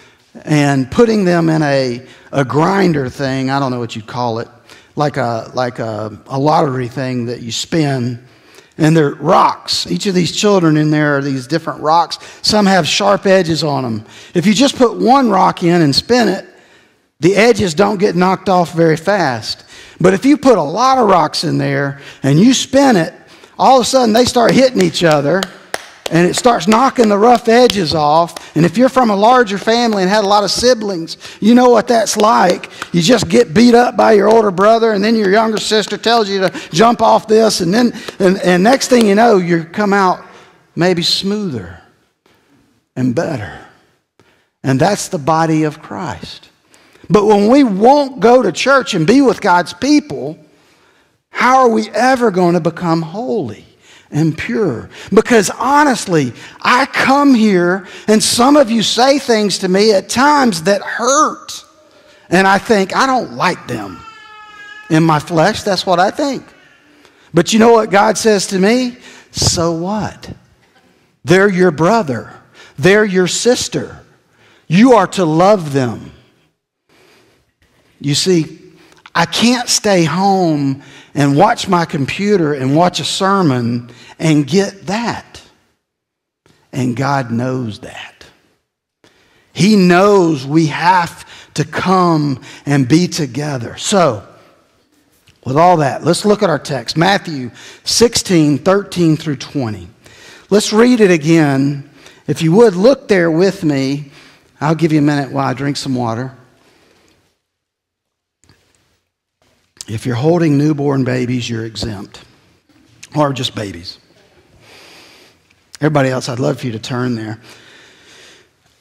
and 0.45 0.89
putting 0.89 1.25
them 1.25 1.49
in 1.49 1.61
a, 1.61 2.07
a 2.31 2.45
grinder 2.45 3.09
thing. 3.09 3.49
I 3.49 3.59
don't 3.59 3.71
know 3.71 3.79
what 3.79 3.95
you'd 3.95 4.07
call 4.07 4.39
it, 4.39 4.47
like 4.95 5.17
a, 5.17 5.51
like 5.53 5.79
a, 5.79 6.17
a 6.27 6.39
lottery 6.39 6.87
thing 6.87 7.25
that 7.25 7.41
you 7.41 7.51
spin 7.51 8.25
and 8.77 8.95
they're 8.95 9.15
rocks. 9.15 9.85
Each 9.85 10.07
of 10.07 10.15
these 10.15 10.35
children 10.35 10.77
in 10.77 10.89
there 10.89 11.17
are 11.17 11.21
these 11.21 11.45
different 11.45 11.81
rocks. 11.81 12.17
Some 12.41 12.65
have 12.65 12.87
sharp 12.87 13.25
edges 13.25 13.63
on 13.63 13.83
them. 13.83 14.05
If 14.33 14.45
you 14.45 14.53
just 14.53 14.75
put 14.75 14.97
one 14.97 15.29
rock 15.29 15.63
in 15.63 15.81
and 15.81 15.95
spin 15.95 16.27
it, 16.27 16.47
the 17.19 17.35
edges 17.35 17.75
don't 17.75 17.99
get 17.99 18.15
knocked 18.15 18.49
off 18.49 18.73
very 18.73 18.97
fast. 18.97 19.65
But 19.99 20.15
if 20.15 20.25
you 20.25 20.37
put 20.37 20.57
a 20.57 20.63
lot 20.63 20.97
of 20.97 21.07
rocks 21.07 21.43
in 21.43 21.59
there 21.59 22.01
and 22.23 22.39
you 22.39 22.53
spin 22.53 22.95
it, 22.95 23.13
all 23.59 23.77
of 23.77 23.83
a 23.83 23.85
sudden 23.85 24.13
they 24.13 24.25
start 24.25 24.51
hitting 24.51 24.81
each 24.81 25.03
other 25.03 25.41
and 26.11 26.27
it 26.27 26.35
starts 26.35 26.67
knocking 26.67 27.07
the 27.07 27.17
rough 27.17 27.47
edges 27.47 27.95
off. 27.95 28.55
And 28.55 28.65
if 28.65 28.77
you're 28.77 28.89
from 28.89 29.09
a 29.09 29.15
larger 29.15 29.57
family 29.57 30.03
and 30.03 30.11
had 30.11 30.25
a 30.25 30.27
lot 30.27 30.43
of 30.43 30.51
siblings, 30.51 31.17
you 31.39 31.55
know 31.55 31.69
what 31.69 31.87
that's 31.87 32.17
like. 32.17 32.69
You 32.93 33.01
just 33.01 33.29
get 33.29 33.53
beat 33.53 33.73
up 33.73 33.95
by 33.95 34.11
your 34.11 34.29
older 34.29 34.51
brother, 34.51 34.91
and 34.91 35.03
then 35.03 35.15
your 35.15 35.31
younger 35.31 35.57
sister 35.57 35.97
tells 35.97 36.29
you 36.29 36.41
to 36.41 36.69
jump 36.71 37.01
off 37.01 37.27
this, 37.27 37.61
and 37.61 37.73
then 37.73 37.93
and, 38.19 38.37
and 38.41 38.61
next 38.61 38.89
thing 38.89 39.07
you 39.07 39.15
know, 39.15 39.37
you 39.37 39.63
come 39.63 39.93
out 39.93 40.23
maybe 40.75 41.01
smoother 41.01 41.81
and 42.95 43.15
better. 43.15 43.65
And 44.63 44.79
that's 44.79 45.07
the 45.07 45.17
body 45.17 45.63
of 45.63 45.81
Christ. 45.81 46.49
But 47.09 47.25
when 47.25 47.47
we 47.47 47.63
won't 47.63 48.19
go 48.19 48.41
to 48.41 48.51
church 48.51 48.93
and 48.93 49.07
be 49.07 49.21
with 49.21 49.41
God's 49.41 49.73
people, 49.73 50.37
how 51.29 51.59
are 51.59 51.69
we 51.69 51.89
ever 51.89 52.31
going 52.31 52.53
to 52.53 52.59
become 52.59 53.01
holy? 53.01 53.65
And 54.11 54.37
pure. 54.37 54.89
Because 55.13 55.49
honestly, 55.49 56.33
I 56.61 56.85
come 56.85 57.33
here 57.33 57.87
and 58.07 58.21
some 58.21 58.57
of 58.57 58.69
you 58.69 58.83
say 58.83 59.19
things 59.19 59.59
to 59.59 59.69
me 59.69 59.93
at 59.93 60.09
times 60.09 60.63
that 60.63 60.81
hurt. 60.81 61.63
And 62.29 62.47
I 62.47 62.57
think, 62.57 62.95
I 62.95 63.05
don't 63.05 63.33
like 63.33 63.67
them. 63.67 63.99
In 64.89 65.03
my 65.03 65.19
flesh, 65.19 65.63
that's 65.63 65.85
what 65.85 65.99
I 65.99 66.11
think. 66.11 66.45
But 67.33 67.53
you 67.53 67.59
know 67.59 67.71
what 67.71 67.91
God 67.91 68.17
says 68.17 68.47
to 68.47 68.59
me? 68.59 68.97
So 69.31 69.71
what? 69.71 70.33
They're 71.23 71.49
your 71.49 71.71
brother, 71.71 72.33
they're 72.77 73.05
your 73.05 73.27
sister. 73.27 73.97
You 74.67 74.93
are 74.93 75.07
to 75.07 75.25
love 75.25 75.73
them. 75.73 76.13
You 77.99 78.15
see, 78.15 78.57
I 79.13 79.25
can't 79.25 79.67
stay 79.67 80.05
home 80.05 80.81
and 81.13 81.35
watch 81.37 81.67
my 81.67 81.85
computer 81.85 82.53
and 82.53 82.75
watch 82.75 82.99
a 82.99 83.05
sermon 83.05 83.89
and 84.19 84.47
get 84.47 84.87
that. 84.87 85.41
And 86.71 86.95
God 86.95 87.31
knows 87.31 87.79
that. 87.79 88.25
He 89.53 89.75
knows 89.75 90.45
we 90.45 90.67
have 90.67 91.25
to 91.55 91.65
come 91.65 92.41
and 92.65 92.87
be 92.87 93.07
together. 93.07 93.75
So, 93.77 94.27
with 95.43 95.57
all 95.57 95.77
that, 95.77 96.03
let's 96.03 96.23
look 96.23 96.43
at 96.43 96.49
our 96.49 96.59
text 96.59 96.95
Matthew 96.95 97.51
16, 97.83 98.59
13 98.59 99.17
through 99.17 99.37
20. 99.37 99.89
Let's 100.49 100.71
read 100.71 101.01
it 101.01 101.11
again. 101.11 101.89
If 102.27 102.41
you 102.41 102.51
would, 102.53 102.75
look 102.75 103.07
there 103.07 103.31
with 103.31 103.63
me. 103.63 104.11
I'll 104.61 104.75
give 104.75 104.93
you 104.93 104.99
a 104.99 105.03
minute 105.03 105.31
while 105.31 105.47
I 105.47 105.53
drink 105.53 105.77
some 105.77 105.95
water. 105.95 106.37
If 109.93 110.05
you're 110.05 110.15
holding 110.15 110.57
newborn 110.57 111.03
babies, 111.03 111.49
you're 111.49 111.65
exempt, 111.65 112.23
or 113.13 113.33
just 113.33 113.55
babies. 113.55 113.99
Everybody 115.81 116.09
else, 116.09 116.29
I'd 116.29 116.39
love 116.39 116.61
for 116.61 116.67
you 116.67 116.71
to 116.71 116.79
turn 116.79 117.15
there. 117.15 117.41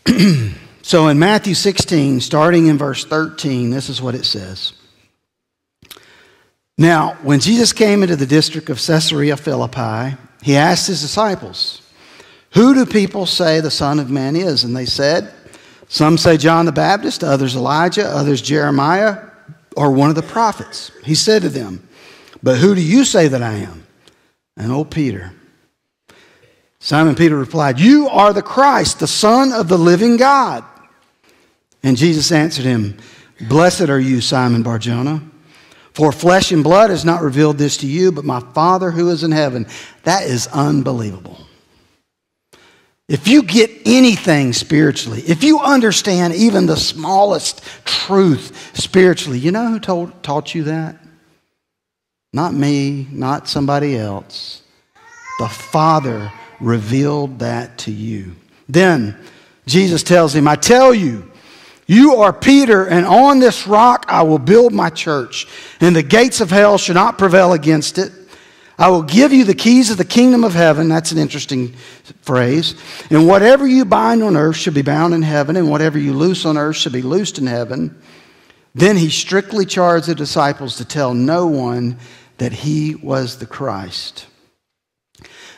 so 0.82 1.08
in 1.08 1.18
Matthew 1.18 1.54
16, 1.54 2.20
starting 2.20 2.66
in 2.68 2.78
verse 2.78 3.04
13, 3.04 3.70
this 3.70 3.88
is 3.88 4.00
what 4.00 4.14
it 4.14 4.24
says. 4.24 4.74
Now, 6.78 7.14
when 7.22 7.40
Jesus 7.40 7.72
came 7.72 8.04
into 8.04 8.14
the 8.14 8.24
district 8.24 8.70
of 8.70 8.80
Caesarea 8.80 9.36
Philippi, 9.36 10.16
he 10.42 10.56
asked 10.56 10.86
his 10.86 11.00
disciples, 11.00 11.82
Who 12.52 12.72
do 12.72 12.86
people 12.86 13.26
say 13.26 13.60
the 13.60 13.70
Son 13.70 13.98
of 13.98 14.10
Man 14.10 14.36
is? 14.36 14.62
And 14.62 14.76
they 14.76 14.86
said, 14.86 15.32
Some 15.88 16.16
say 16.18 16.36
John 16.36 16.66
the 16.66 16.72
Baptist, 16.72 17.24
others 17.24 17.56
Elijah, 17.56 18.06
others 18.06 18.40
Jeremiah 18.40 19.29
or 19.76 19.90
one 19.92 20.10
of 20.10 20.16
the 20.16 20.22
prophets. 20.22 20.92
He 21.04 21.14
said 21.14 21.42
to 21.42 21.48
them, 21.48 21.88
But 22.42 22.58
who 22.58 22.74
do 22.74 22.82
you 22.82 23.04
say 23.04 23.28
that 23.28 23.42
I 23.42 23.54
am? 23.54 23.86
And 24.56 24.72
old 24.72 24.90
Peter. 24.90 25.32
Simon 26.80 27.14
Peter 27.14 27.36
replied, 27.36 27.78
You 27.78 28.08
are 28.08 28.32
the 28.32 28.42
Christ, 28.42 29.00
the 29.00 29.06
Son 29.06 29.52
of 29.52 29.68
the 29.68 29.78
living 29.78 30.16
God. 30.16 30.64
And 31.82 31.96
Jesus 31.96 32.32
answered 32.32 32.64
him, 32.64 32.96
Blessed 33.48 33.88
are 33.88 34.00
you, 34.00 34.20
Simon 34.20 34.62
Barjona, 34.62 35.22
for 35.92 36.12
flesh 36.12 36.52
and 36.52 36.64
blood 36.64 36.90
has 36.90 37.04
not 37.04 37.22
revealed 37.22 37.58
this 37.58 37.76
to 37.78 37.86
you, 37.86 38.12
but 38.12 38.24
my 38.24 38.40
Father 38.40 38.90
who 38.90 39.10
is 39.10 39.22
in 39.22 39.32
heaven. 39.32 39.66
That 40.04 40.24
is 40.24 40.46
unbelievable. 40.48 41.46
If 43.10 43.26
you 43.26 43.42
get 43.42 43.72
anything 43.86 44.52
spiritually, 44.52 45.20
if 45.26 45.42
you 45.42 45.58
understand 45.58 46.32
even 46.32 46.66
the 46.66 46.76
smallest 46.76 47.60
truth 47.84 48.70
spiritually, 48.78 49.40
you 49.40 49.50
know 49.50 49.66
who 49.66 49.80
told, 49.80 50.22
taught 50.22 50.54
you 50.54 50.62
that? 50.64 50.96
Not 52.32 52.54
me, 52.54 53.08
not 53.10 53.48
somebody 53.48 53.98
else. 53.98 54.62
The 55.40 55.48
Father 55.48 56.30
revealed 56.60 57.40
that 57.40 57.78
to 57.78 57.90
you. 57.90 58.36
Then 58.68 59.18
Jesus 59.66 60.04
tells 60.04 60.32
him, 60.32 60.46
I 60.46 60.54
tell 60.54 60.94
you, 60.94 61.32
you 61.88 62.14
are 62.14 62.32
Peter, 62.32 62.86
and 62.86 63.04
on 63.04 63.40
this 63.40 63.66
rock 63.66 64.04
I 64.06 64.22
will 64.22 64.38
build 64.38 64.72
my 64.72 64.88
church, 64.88 65.48
and 65.80 65.96
the 65.96 66.04
gates 66.04 66.40
of 66.40 66.52
hell 66.52 66.78
shall 66.78 66.94
not 66.94 67.18
prevail 67.18 67.54
against 67.54 67.98
it. 67.98 68.12
I 68.80 68.88
will 68.88 69.02
give 69.02 69.30
you 69.30 69.44
the 69.44 69.54
keys 69.54 69.90
of 69.90 69.99
the 69.99 70.06
kingdom 70.06 70.42
of 70.42 70.54
heaven. 70.54 70.88
That's 70.88 71.12
an 71.12 71.18
interesting 71.18 71.75
phrase. 72.22 72.75
And 73.10 73.28
whatever 73.28 73.66
you 73.66 73.84
bind 73.84 74.22
on 74.22 74.38
earth 74.38 74.56
shall 74.56 74.72
be 74.72 74.80
bound 74.80 75.12
in 75.12 75.20
heaven, 75.20 75.56
and 75.56 75.68
whatever 75.68 75.99
you 75.99 76.14
loose 76.14 76.46
on 76.46 76.56
earth 76.56 76.76
shall 76.76 76.90
be 76.90 77.02
loosed 77.02 77.37
in 77.37 77.46
heaven. 77.46 78.00
Then 78.75 78.96
he 78.96 79.10
strictly 79.10 79.66
charged 79.66 80.06
the 80.06 80.14
disciples 80.14 80.76
to 80.76 80.87
tell 80.87 81.12
no 81.12 81.46
one 81.46 81.99
that 82.38 82.52
he 82.52 82.94
was 82.94 83.37
the 83.37 83.44
Christ. 83.44 84.26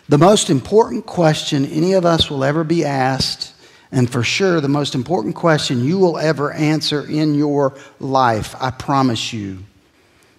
The 0.09 0.19
most 0.19 0.51
important 0.51 1.07
question 1.07 1.65
any 1.67 1.93
of 1.93 2.05
us 2.05 2.29
will 2.29 2.43
ever 2.43 2.65
be 2.65 2.85
asked, 2.85 3.55
and 3.93 4.11
for 4.11 4.25
sure 4.25 4.61
the 4.61 4.69
most 4.69 4.97
important 4.97 5.37
question 5.37 5.85
you 5.85 5.97
will 5.97 6.19
ever 6.19 6.51
answer 6.51 7.09
in 7.09 7.37
your 7.37 7.79
life, 8.01 8.57
I 8.61 8.73
promise 8.73 9.33
you, 9.33 9.61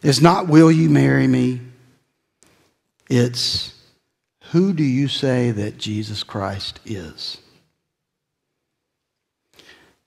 is 0.01 0.21
not, 0.21 0.49
Will 0.49 0.69
you 0.69 0.89
marry 0.89 1.27
me? 1.27 1.61
It's 3.15 3.75
who 4.45 4.73
do 4.73 4.83
you 4.83 5.07
say 5.07 5.51
that 5.51 5.77
Jesus 5.77 6.23
Christ 6.23 6.79
is? 6.83 7.37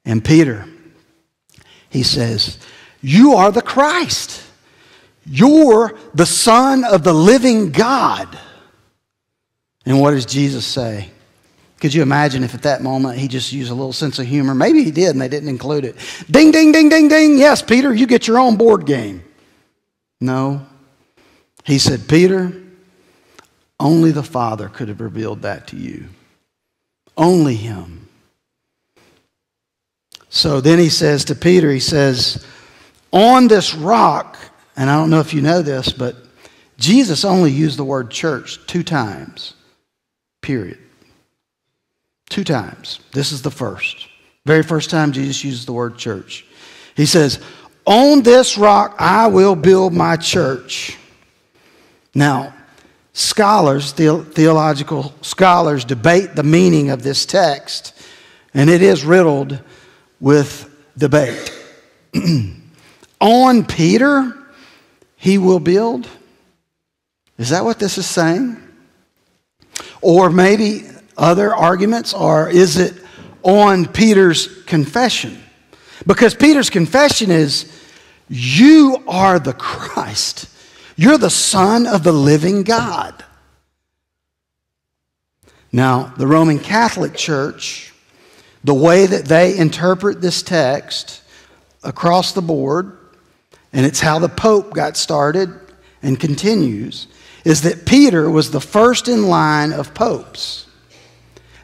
And 0.04 0.24
Peter, 0.24 0.66
he 1.88 2.02
says, 2.02 2.58
You 3.00 3.34
are 3.34 3.52
the 3.52 3.62
Christ. 3.62 4.42
You're 5.24 5.96
the 6.14 6.26
Son 6.26 6.82
of 6.82 7.04
the 7.04 7.12
living 7.12 7.70
God. 7.70 8.36
And 9.84 10.00
what 10.00 10.10
does 10.10 10.26
Jesus 10.26 10.66
say? 10.66 11.10
Could 11.78 11.94
you 11.94 12.02
imagine 12.02 12.42
if 12.42 12.54
at 12.54 12.62
that 12.62 12.82
moment 12.82 13.20
he 13.20 13.28
just 13.28 13.52
used 13.52 13.70
a 13.70 13.74
little 13.74 13.92
sense 13.92 14.18
of 14.18 14.26
humor? 14.26 14.52
Maybe 14.52 14.82
he 14.82 14.90
did 14.90 15.10
and 15.10 15.20
they 15.20 15.28
didn't 15.28 15.48
include 15.48 15.84
it. 15.84 15.94
Ding, 16.28 16.50
ding, 16.50 16.72
ding, 16.72 16.88
ding, 16.88 17.06
ding. 17.06 17.38
Yes, 17.38 17.62
Peter, 17.62 17.94
you 17.94 18.08
get 18.08 18.26
your 18.26 18.40
own 18.40 18.56
board 18.56 18.84
game. 18.84 19.22
No. 20.20 20.66
He 21.62 21.78
said, 21.78 22.08
Peter, 22.08 22.65
only 23.78 24.10
the 24.10 24.22
Father 24.22 24.68
could 24.68 24.88
have 24.88 25.00
revealed 25.00 25.42
that 25.42 25.68
to 25.68 25.76
you. 25.76 26.06
Only 27.16 27.54
Him. 27.54 28.08
So 30.28 30.60
then 30.60 30.78
he 30.78 30.88
says 30.88 31.24
to 31.26 31.34
Peter, 31.34 31.70
he 31.70 31.80
says, 31.80 32.44
On 33.12 33.48
this 33.48 33.74
rock, 33.74 34.36
and 34.76 34.90
I 34.90 34.96
don't 34.96 35.10
know 35.10 35.20
if 35.20 35.32
you 35.32 35.40
know 35.40 35.62
this, 35.62 35.92
but 35.92 36.16
Jesus 36.78 37.24
only 37.24 37.50
used 37.50 37.78
the 37.78 37.84
word 37.84 38.10
church 38.10 38.64
two 38.66 38.82
times, 38.82 39.54
period. 40.42 40.78
Two 42.28 42.44
times. 42.44 43.00
This 43.12 43.32
is 43.32 43.40
the 43.40 43.50
first. 43.50 44.08
Very 44.44 44.62
first 44.62 44.90
time 44.90 45.12
Jesus 45.12 45.42
uses 45.42 45.64
the 45.64 45.72
word 45.72 45.96
church. 45.96 46.44
He 46.96 47.06
says, 47.06 47.40
On 47.86 48.22
this 48.22 48.58
rock 48.58 48.96
I 48.98 49.28
will 49.28 49.56
build 49.56 49.92
my 49.92 50.16
church. 50.16 50.98
Now, 52.14 52.52
scholars, 53.16 53.92
theological 53.92 55.14
scholars, 55.22 55.86
debate 55.86 56.34
the 56.34 56.42
meaning 56.42 56.90
of 56.90 57.02
this 57.02 57.24
text, 57.24 57.94
and 58.52 58.68
it 58.68 58.82
is 58.82 59.06
riddled 59.06 59.58
with 60.20 60.70
debate. 60.98 61.50
On 63.20 63.64
Peter, 63.64 64.36
he 65.16 65.38
will 65.38 65.60
build. 65.60 66.06
Is 67.38 67.48
that 67.48 67.64
what 67.64 67.78
this 67.78 67.96
is 67.96 68.06
saying? 68.06 68.62
Or 70.02 70.28
maybe 70.28 70.82
other 71.16 71.54
arguments 71.54 72.12
are 72.12 72.50
is 72.50 72.76
it 72.76 73.02
on 73.42 73.86
Peter's 73.86 74.62
confession? 74.64 75.42
Because 76.06 76.34
Peter's 76.34 76.68
confession 76.68 77.30
is, 77.30 77.72
You 78.28 79.02
are 79.08 79.38
the 79.38 79.54
Christ. 79.54 80.50
You're 80.96 81.18
the 81.18 81.30
Son 81.30 81.86
of 81.86 82.02
the 82.02 82.12
living 82.12 82.62
God. 82.62 83.22
Now, 85.70 86.14
the 86.16 86.26
Roman 86.26 86.58
Catholic 86.58 87.14
Church, 87.14 87.92
the 88.64 88.74
way 88.74 89.04
that 89.04 89.26
they 89.26 89.56
interpret 89.58 90.22
this 90.22 90.42
text 90.42 91.22
across 91.82 92.32
the 92.32 92.40
board, 92.40 92.96
and 93.74 93.84
it's 93.84 94.00
how 94.00 94.18
the 94.18 94.28
Pope 94.28 94.72
got 94.72 94.96
started 94.96 95.50
and 96.02 96.18
continues, 96.18 97.08
is 97.44 97.62
that 97.62 97.84
Peter 97.84 98.30
was 98.30 98.50
the 98.50 98.60
first 98.60 99.06
in 99.06 99.28
line 99.28 99.72
of 99.72 99.92
popes. 99.92 100.66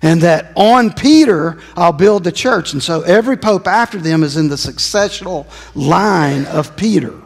And 0.03 0.21
that 0.23 0.53
on 0.57 0.93
Peter, 0.93 1.59
I'll 1.77 1.93
build 1.93 2.25
the 2.25 2.33
church. 2.33 2.73
And 2.73 2.83
so 2.83 3.03
every 3.03 3.37
pope 3.37 3.69
after 3.69 3.99
them 3.99 4.25
is 4.25 4.37
in 4.37 4.49
the 4.49 4.57
successional 4.57 5.47
line 5.77 6.45
of 6.47 6.77
Peter. 6.77 7.22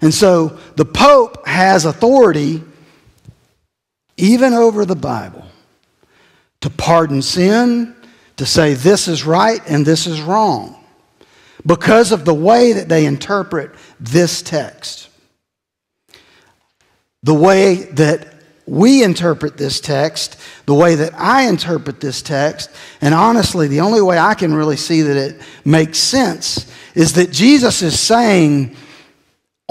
And 0.00 0.14
so 0.14 0.58
the 0.76 0.84
Pope 0.84 1.46
has 1.46 1.84
authority 1.84 2.62
even 4.16 4.52
over 4.52 4.84
the 4.84 4.96
Bible 4.96 5.46
to 6.60 6.70
pardon 6.70 7.22
sin, 7.22 7.94
to 8.36 8.46
say 8.46 8.74
this 8.74 9.08
is 9.08 9.24
right 9.24 9.60
and 9.66 9.84
this 9.84 10.06
is 10.06 10.20
wrong 10.20 10.82
because 11.66 12.12
of 12.12 12.24
the 12.24 12.34
way 12.34 12.72
that 12.72 12.88
they 12.88 13.06
interpret 13.06 13.70
this 13.98 14.42
text. 14.42 15.08
The 17.22 17.34
way 17.34 17.84
that 17.92 18.34
we 18.66 19.02
interpret 19.02 19.56
this 19.56 19.80
text, 19.80 20.38
the 20.64 20.74
way 20.74 20.94
that 20.94 21.12
I 21.18 21.48
interpret 21.48 22.00
this 22.00 22.22
text, 22.22 22.70
and 23.00 23.12
honestly, 23.12 23.68
the 23.68 23.80
only 23.80 24.00
way 24.00 24.18
I 24.18 24.34
can 24.34 24.54
really 24.54 24.76
see 24.76 25.02
that 25.02 25.16
it 25.16 25.42
makes 25.64 25.98
sense 25.98 26.70
is 26.94 27.14
that 27.14 27.30
Jesus 27.30 27.82
is 27.82 27.98
saying, 27.98 28.76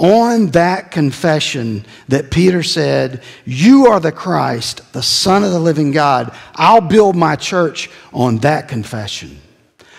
on 0.00 0.46
that 0.46 0.90
confession 0.90 1.84
that 2.08 2.30
Peter 2.30 2.62
said, 2.62 3.22
You 3.44 3.88
are 3.88 4.00
the 4.00 4.10
Christ, 4.10 4.94
the 4.94 5.02
Son 5.02 5.44
of 5.44 5.52
the 5.52 5.60
living 5.60 5.90
God, 5.90 6.34
I'll 6.54 6.80
build 6.80 7.16
my 7.16 7.36
church 7.36 7.90
on 8.10 8.38
that 8.38 8.66
confession. 8.66 9.38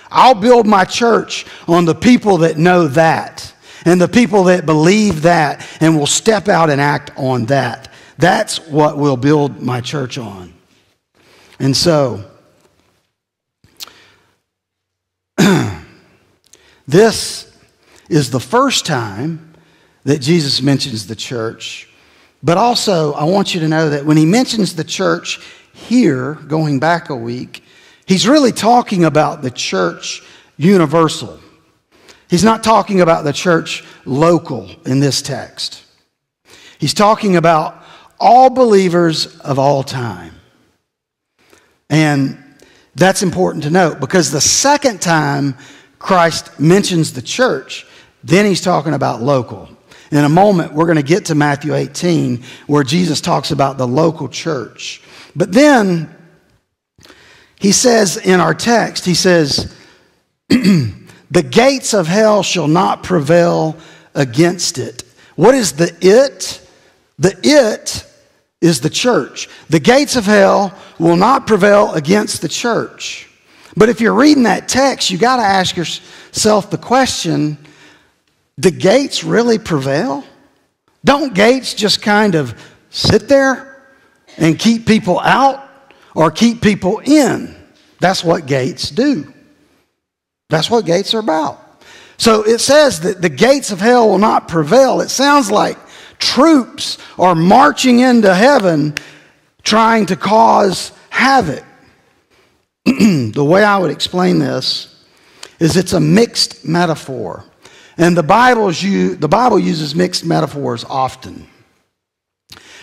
I'll 0.10 0.34
build 0.34 0.66
my 0.66 0.86
church 0.86 1.46
on 1.68 1.86
the 1.86 1.94
people 1.94 2.40
that 2.40 2.58
know 2.58 2.88
that. 2.90 3.54
and 3.84 4.00
the 4.00 4.08
people 4.08 4.44
that 4.44 4.64
believe 4.68 5.24
that 5.24 5.68
and 5.82 5.98
will 5.98 6.06
step 6.06 6.48
out 6.48 6.70
and 6.70 6.80
act 6.80 7.10
on 7.18 7.46
that. 7.46 7.92
That's 8.20 8.60
what 8.68 8.96
we'll 8.96 9.18
build 9.18 9.60
my 9.60 9.82
church 9.82 10.20
on. 10.20 10.54
And 11.58 11.76
so, 11.76 12.24
this 16.88 17.52
is 18.08 18.30
the 18.30 18.40
first 18.40 18.86
time 18.86 19.51
that 20.04 20.20
Jesus 20.20 20.62
mentions 20.62 21.08
the 21.08 21.16
church. 21.16 21.90
But 22.44 22.58
also, 22.58 23.14
I 23.14 23.24
want 23.26 23.54
you 23.54 23.60
to 23.62 23.68
know 23.68 23.90
that 23.90 24.06
when 24.06 24.18
he 24.18 24.26
mentions 24.26 24.76
the 24.76 24.84
church 24.84 25.40
here, 25.74 26.36
going 26.48 26.80
back 26.80 27.10
a 27.10 27.16
week, 27.16 27.64
he's 28.06 28.28
really 28.28 28.52
talking 28.52 29.06
about 29.06 29.42
the 29.42 29.52
church 29.52 30.24
universal. 30.58 31.40
He's 32.30 32.44
not 32.44 32.64
talking 32.64 33.02
about 33.02 33.24
the 33.24 33.34
church 33.34 33.84
local 34.06 34.70
in 34.86 35.00
this 35.00 35.22
text. 35.22 35.84
He's 36.80 36.94
talking 36.94 37.36
about 37.36 37.84
all 38.20 38.50
believers 38.50 39.40
of 39.42 39.60
all 39.60 39.84
time. 39.84 40.34
And 41.90 42.38
that's 42.96 43.22
important 43.22 43.64
to 43.66 43.70
note 43.70 44.00
because 44.00 44.32
the 44.32 44.42
second 44.42 45.02
time 45.02 45.56
Christ 46.00 46.60
mentions 46.60 47.14
the 47.14 47.22
church, 47.22 47.86
then 48.24 48.46
he's 48.46 48.62
talking 48.62 48.94
about 48.94 49.22
local. 49.22 49.70
In 50.12 50.26
a 50.26 50.30
moment, 50.30 50.74
we're 50.74 50.86
going 50.86 50.98
to 50.98 51.04
get 51.04 51.26
to 51.26 51.36
Matthew 51.36 51.74
18, 51.74 52.44
where 52.68 52.84
Jesus 52.84 53.22
talks 53.22 53.52
about 53.52 53.78
the 53.78 53.88
local 53.88 54.28
church. 54.28 55.02
But 55.36 55.54
then 55.54 56.14
he 57.60 57.72
says 57.72 58.18
in 58.18 58.42
our 58.42 58.54
text, 58.54 59.06
he 59.06 59.14
says, 59.14 59.74
The 60.50 61.44
gates 61.44 61.94
of 61.94 62.08
hell 62.08 62.44
shall 62.44 62.68
not 62.68 63.04
prevail 63.04 63.78
against 64.14 64.78
it. 64.78 65.04
What 65.36 65.56
is 65.56 65.74
the 65.74 65.96
it? 66.02 66.68
The 67.18 67.38
it 67.42 68.06
is 68.60 68.82
the 68.82 68.90
church. 68.90 69.48
The 69.70 69.80
gates 69.80 70.18
of 70.18 70.26
hell 70.26 70.78
will 71.00 71.16
not 71.16 71.48
prevail 71.48 71.94
against 71.94 72.42
the 72.42 72.50
church. 72.50 73.30
But 73.78 73.88
if 73.88 74.02
you're 74.02 74.14
reading 74.14 74.44
that 74.44 74.68
text, 74.68 75.10
you 75.10 75.18
got 75.18 75.38
to 75.38 75.44
ask 75.44 75.78
yourself 75.78 76.70
the 76.70 76.78
question 76.78 77.58
do 78.62 78.72
gates 78.72 79.24
really 79.24 79.60
prevail? 79.60 80.24
Don't 81.04 81.34
gates 81.34 81.74
just 81.74 82.02
kind 82.02 82.36
of 82.36 82.56
sit 82.92 83.28
there 83.28 83.84
and 84.38 84.58
keep 84.58 84.86
people 84.86 85.20
out 85.20 85.68
or 86.16 86.32
keep 86.32 86.62
people 86.62 87.00
in? 87.00 87.56
That's 88.00 88.24
what 88.24 88.46
gates 88.46 88.90
do. 88.90 89.34
That's 90.50 90.70
what 90.70 90.86
gates 90.86 91.14
are 91.14 91.20
about. 91.20 91.84
So 92.18 92.44
it 92.44 92.60
says 92.60 93.00
that 93.02 93.22
the 93.22 93.30
gates 93.30 93.72
of 93.72 93.80
hell 93.80 94.08
will 94.08 94.20
not 94.20 94.48
prevail. 94.48 95.02
It 95.02 95.10
sounds 95.10 95.50
like 95.50 95.78
troops 96.20 97.00
are 97.18 97.34
marching 97.34 98.00
into 98.00 98.34
heaven 98.34 98.94
trying 99.64 100.06
to 100.08 100.16
cause 100.16 100.92
havoc. 101.10 101.64
the 102.86 103.44
way 103.44 103.64
I 103.64 103.78
would 103.80 103.92
explain 103.92 104.38
this 104.38 105.04
is 105.60 105.78
it's 105.78 105.94
a 105.94 106.00
mixed 106.00 106.66
metaphor. 106.66 107.44
And 107.98 108.16
the, 108.18 108.24
Bible's 108.24 108.82
you, 108.82 109.16
the 109.16 109.28
Bible 109.28 109.60
uses 109.60 109.96
mixed 109.96 110.26
metaphors 110.26 110.84
often. 110.86 111.48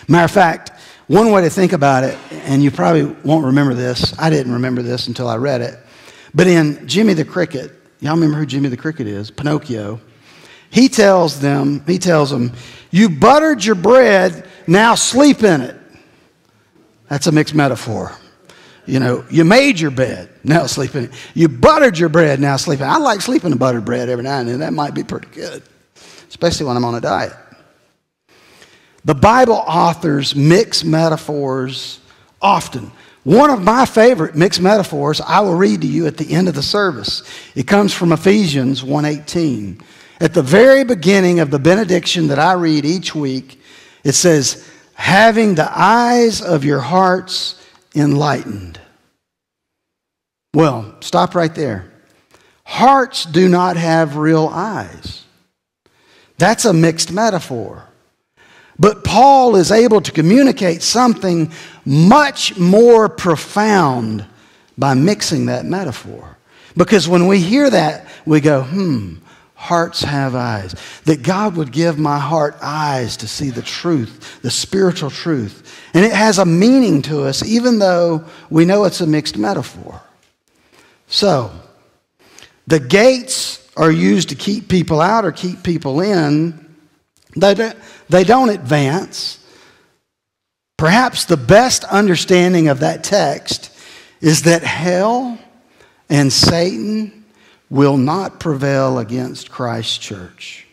Matter 0.07 0.25
of 0.25 0.31
fact, 0.31 0.71
one 1.07 1.31
way 1.31 1.41
to 1.41 1.49
think 1.49 1.73
about 1.73 2.03
it, 2.03 2.17
and 2.31 2.63
you 2.63 2.71
probably 2.71 3.03
won't 3.23 3.45
remember 3.45 3.73
this, 3.73 4.17
I 4.19 4.29
didn't 4.29 4.53
remember 4.53 4.81
this 4.81 5.07
until 5.07 5.27
I 5.27 5.37
read 5.37 5.61
it, 5.61 5.79
but 6.33 6.47
in 6.47 6.87
Jimmy 6.87 7.13
the 7.13 7.25
Cricket, 7.25 7.71
y'all 7.99 8.13
remember 8.13 8.37
who 8.37 8.45
Jimmy 8.45 8.69
the 8.69 8.77
Cricket 8.77 9.07
is? 9.07 9.31
Pinocchio. 9.31 9.99
He 10.69 10.87
tells 10.87 11.39
them, 11.39 11.83
he 11.87 11.97
tells 11.97 12.29
them, 12.29 12.53
you 12.91 13.09
buttered 13.09 13.65
your 13.65 13.75
bread, 13.75 14.47
now 14.67 14.93
sleep 14.93 15.41
in 15.43 15.61
it. 15.61 15.75
That's 17.07 17.25
a 17.25 17.31
mixed 17.31 17.55
metaphor. 17.55 18.15
You 18.89 18.99
know, 18.99 19.23
you 19.29 19.45
made 19.45 19.79
your 19.79 19.91
bed, 19.91 20.29
now 20.43 20.65
sleep 20.65 20.95
in 20.95 21.05
it. 21.05 21.11
You 21.35 21.47
buttered 21.47 21.99
your 21.99 22.09
bread, 22.09 22.39
now 22.39 22.57
sleep 22.57 22.79
in 22.79 22.87
it. 22.87 22.89
I 22.89 22.97
like 22.97 23.21
sleeping 23.21 23.51
in 23.51 23.57
buttered 23.59 23.85
bread 23.85 24.09
every 24.09 24.23
now 24.23 24.39
and 24.39 24.49
then. 24.49 24.59
That 24.59 24.73
might 24.73 24.95
be 24.95 25.03
pretty 25.03 25.27
good, 25.27 25.61
especially 26.27 26.65
when 26.65 26.75
I'm 26.75 26.83
on 26.83 26.95
a 26.95 27.01
diet. 27.01 27.33
The 29.05 29.13
Bible 29.13 29.63
authors 29.67 30.35
mix 30.35 30.83
metaphors 30.83 31.99
often. 32.41 32.91
One 33.23 33.51
of 33.51 33.61
my 33.61 33.85
favorite 33.85 34.35
mixed 34.35 34.59
metaphors 34.59 35.21
I 35.21 35.41
will 35.41 35.55
read 35.55 35.81
to 35.81 35.87
you 35.87 36.07
at 36.07 36.17
the 36.17 36.33
end 36.33 36.47
of 36.47 36.55
the 36.55 36.63
service. 36.63 37.21
It 37.55 37.67
comes 37.67 37.93
from 37.93 38.11
Ephesians 38.11 38.83
1:18. 38.83 39.81
At 40.19 40.33
the 40.33 40.41
very 40.41 40.83
beginning 40.83 41.39
of 41.39 41.51
the 41.51 41.59
benediction 41.59 42.27
that 42.27 42.39
I 42.39 42.53
read 42.53 42.85
each 42.85 43.13
week, 43.13 43.61
it 44.03 44.13
says, 44.13 44.67
having 44.95 45.55
the 45.55 45.69
eyes 45.73 46.41
of 46.41 46.65
your 46.65 46.79
hearts 46.79 47.55
enlightened. 47.95 48.79
Well, 50.53 50.95
stop 51.01 51.35
right 51.35 51.53
there. 51.53 51.91
Hearts 52.63 53.25
do 53.25 53.49
not 53.49 53.77
have 53.77 54.15
real 54.15 54.47
eyes. 54.47 55.25
That's 56.37 56.65
a 56.65 56.73
mixed 56.73 57.11
metaphor. 57.11 57.83
But 58.79 59.03
Paul 59.03 59.55
is 59.57 59.71
able 59.71 60.01
to 60.01 60.11
communicate 60.11 60.81
something 60.81 61.51
much 61.85 62.57
more 62.57 63.09
profound 63.09 64.25
by 64.77 64.93
mixing 64.93 65.47
that 65.47 65.65
metaphor. 65.65 66.37
Because 66.77 67.07
when 67.07 67.27
we 67.27 67.39
hear 67.39 67.69
that, 67.69 68.07
we 68.25 68.39
go, 68.39 68.63
hmm, 68.63 69.15
hearts 69.59 70.01
have 70.01 70.35
eyes. 70.35 70.73
That 71.03 71.21
God 71.21 71.57
would 71.57 71.73
give 71.73 71.99
my 71.99 72.17
heart 72.17 72.55
eyes 72.61 73.17
to 73.17 73.27
see 73.27 73.49
the 73.49 73.61
truth, 73.61 74.41
the 74.41 74.49
spiritual 74.49 75.09
truth. 75.09 75.77
And 75.93 76.05
it 76.05 76.13
has 76.13 76.37
a 76.37 76.45
meaning 76.45 77.01
to 77.03 77.23
us, 77.23 77.45
even 77.45 77.77
though 77.77 78.23
we 78.49 78.63
know 78.63 78.85
it's 78.85 79.01
a 79.01 79.05
mixed 79.05 79.37
metaphor. 79.37 80.01
So, 81.07 81.51
the 82.67 82.79
gates 82.79 83.69
are 83.75 83.91
used 83.91 84.29
to 84.29 84.35
keep 84.35 84.69
people 84.69 85.01
out 85.01 85.25
or 85.25 85.33
keep 85.33 85.61
people 85.61 85.99
in. 85.99 86.65
They 87.35 87.53
don't, 87.53 87.77
they 88.07 88.23
don't 88.23 88.49
advance. 88.49 89.45
Perhaps 90.77 91.25
the 91.25 91.37
best 91.37 91.83
understanding 91.83 92.69
of 92.69 92.79
that 92.79 93.03
text 93.03 93.77
is 94.21 94.43
that 94.43 94.63
hell 94.63 95.37
and 96.09 96.31
Satan 96.31 97.18
will 97.69 97.97
not 97.97 98.39
prevail 98.39 98.99
against 98.99 99.51
Christ's 99.51 99.97
church. 99.97 100.65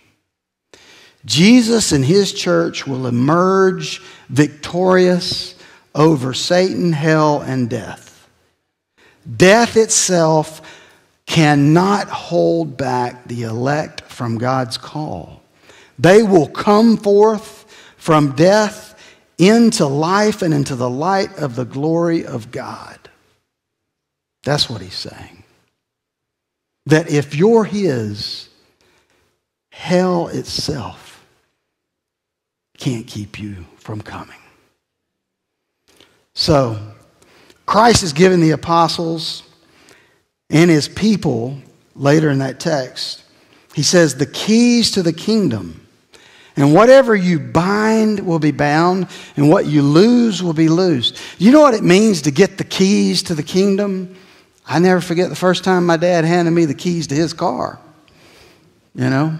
Jesus 1.24 1.92
and 1.92 2.04
his 2.04 2.32
church 2.32 2.86
will 2.86 3.06
emerge 3.06 4.00
victorious 4.28 5.54
over 5.94 6.32
Satan, 6.32 6.92
hell, 6.92 7.40
and 7.40 7.68
death. 7.68 8.28
Death 9.36 9.76
itself 9.76 10.62
cannot 11.26 12.08
hold 12.08 12.76
back 12.76 13.26
the 13.26 13.42
elect 13.42 14.02
from 14.02 14.38
God's 14.38 14.78
call. 14.78 15.42
They 15.98 16.22
will 16.22 16.48
come 16.48 16.96
forth 16.96 17.64
from 17.96 18.36
death 18.36 18.94
into 19.36 19.86
life 19.86 20.42
and 20.42 20.54
into 20.54 20.76
the 20.76 20.88
light 20.88 21.36
of 21.38 21.56
the 21.56 21.64
glory 21.64 22.24
of 22.24 22.52
God. 22.52 22.98
That's 24.44 24.70
what 24.70 24.80
he's 24.80 24.94
saying 24.94 25.35
that 26.86 27.10
if 27.10 27.34
you're 27.34 27.64
His, 27.64 28.48
hell 29.70 30.28
itself 30.28 31.24
can't 32.78 33.06
keep 33.06 33.38
you 33.38 33.64
from 33.76 34.00
coming. 34.00 34.38
So, 36.34 36.78
Christ 37.64 38.02
has 38.02 38.12
given 38.12 38.40
the 38.40 38.52
apostles 38.52 39.42
and 40.50 40.70
his 40.70 40.88
people, 40.88 41.58
later 41.94 42.30
in 42.30 42.38
that 42.38 42.60
text, 42.60 43.24
he 43.74 43.82
says, 43.82 44.14
the 44.14 44.26
keys 44.26 44.92
to 44.92 45.02
the 45.02 45.12
kingdom. 45.12 45.86
And 46.56 46.72
whatever 46.72 47.14
you 47.14 47.38
bind 47.38 48.20
will 48.20 48.38
be 48.38 48.52
bound, 48.52 49.08
and 49.36 49.50
what 49.50 49.66
you 49.66 49.82
lose 49.82 50.42
will 50.42 50.54
be 50.54 50.68
loosed. 50.68 51.18
You 51.38 51.52
know 51.52 51.60
what 51.60 51.74
it 51.74 51.82
means 51.82 52.22
to 52.22 52.30
get 52.30 52.56
the 52.56 52.64
keys 52.64 53.22
to 53.24 53.34
the 53.34 53.42
kingdom? 53.42 54.16
I 54.66 54.80
never 54.80 55.00
forget 55.00 55.28
the 55.28 55.36
first 55.36 55.62
time 55.62 55.86
my 55.86 55.96
dad 55.96 56.24
handed 56.24 56.50
me 56.50 56.64
the 56.64 56.74
keys 56.74 57.06
to 57.08 57.14
his 57.14 57.32
car. 57.32 57.78
You 58.94 59.10
know, 59.10 59.38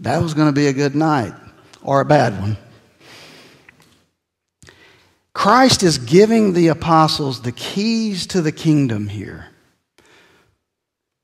that 0.00 0.22
was 0.22 0.32
going 0.34 0.48
to 0.48 0.52
be 0.52 0.68
a 0.68 0.72
good 0.72 0.94
night 0.94 1.34
or 1.82 2.00
a 2.00 2.04
bad 2.04 2.40
one. 2.40 2.56
Christ 5.34 5.82
is 5.82 5.98
giving 5.98 6.52
the 6.52 6.68
apostles 6.68 7.42
the 7.42 7.52
keys 7.52 8.26
to 8.28 8.40
the 8.40 8.52
kingdom 8.52 9.08
here. 9.08 9.48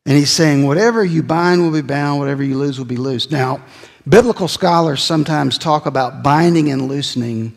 And 0.07 0.17
he's 0.17 0.31
saying, 0.31 0.67
whatever 0.67 1.05
you 1.05 1.23
bind 1.23 1.63
will 1.63 1.73
be 1.73 1.81
bound, 1.81 2.21
whatever 2.21 2.43
you 2.43 2.59
lose 2.59 2.79
will 2.79 2.85
be 2.85 2.97
loosed. 2.97 3.33
Now, 3.33 3.65
biblical 4.07 4.49
scholars 4.49 5.03
sometimes 5.03 5.57
talk 5.57 5.87
about 5.87 6.23
binding 6.23 6.71
and 6.71 6.89
loosening 6.89 7.57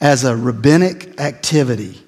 as 0.00 0.24
a 0.24 0.36
rabbinic 0.36 1.20
activity 1.20 2.03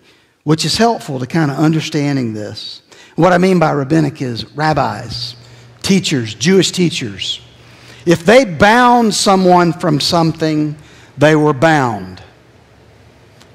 which 0.46 0.64
is 0.64 0.76
helpful 0.76 1.18
to 1.18 1.26
kind 1.26 1.50
of 1.50 1.56
understanding 1.58 2.32
this. 2.32 2.80
What 3.16 3.32
I 3.32 3.38
mean 3.38 3.58
by 3.58 3.72
rabbinic 3.72 4.22
is 4.22 4.44
rabbis, 4.52 5.34
teachers, 5.82 6.34
Jewish 6.34 6.70
teachers. 6.70 7.40
If 8.06 8.24
they 8.24 8.44
bound 8.44 9.12
someone 9.12 9.72
from 9.72 9.98
something, 9.98 10.76
they 11.18 11.34
were 11.34 11.52
bound. 11.52 12.22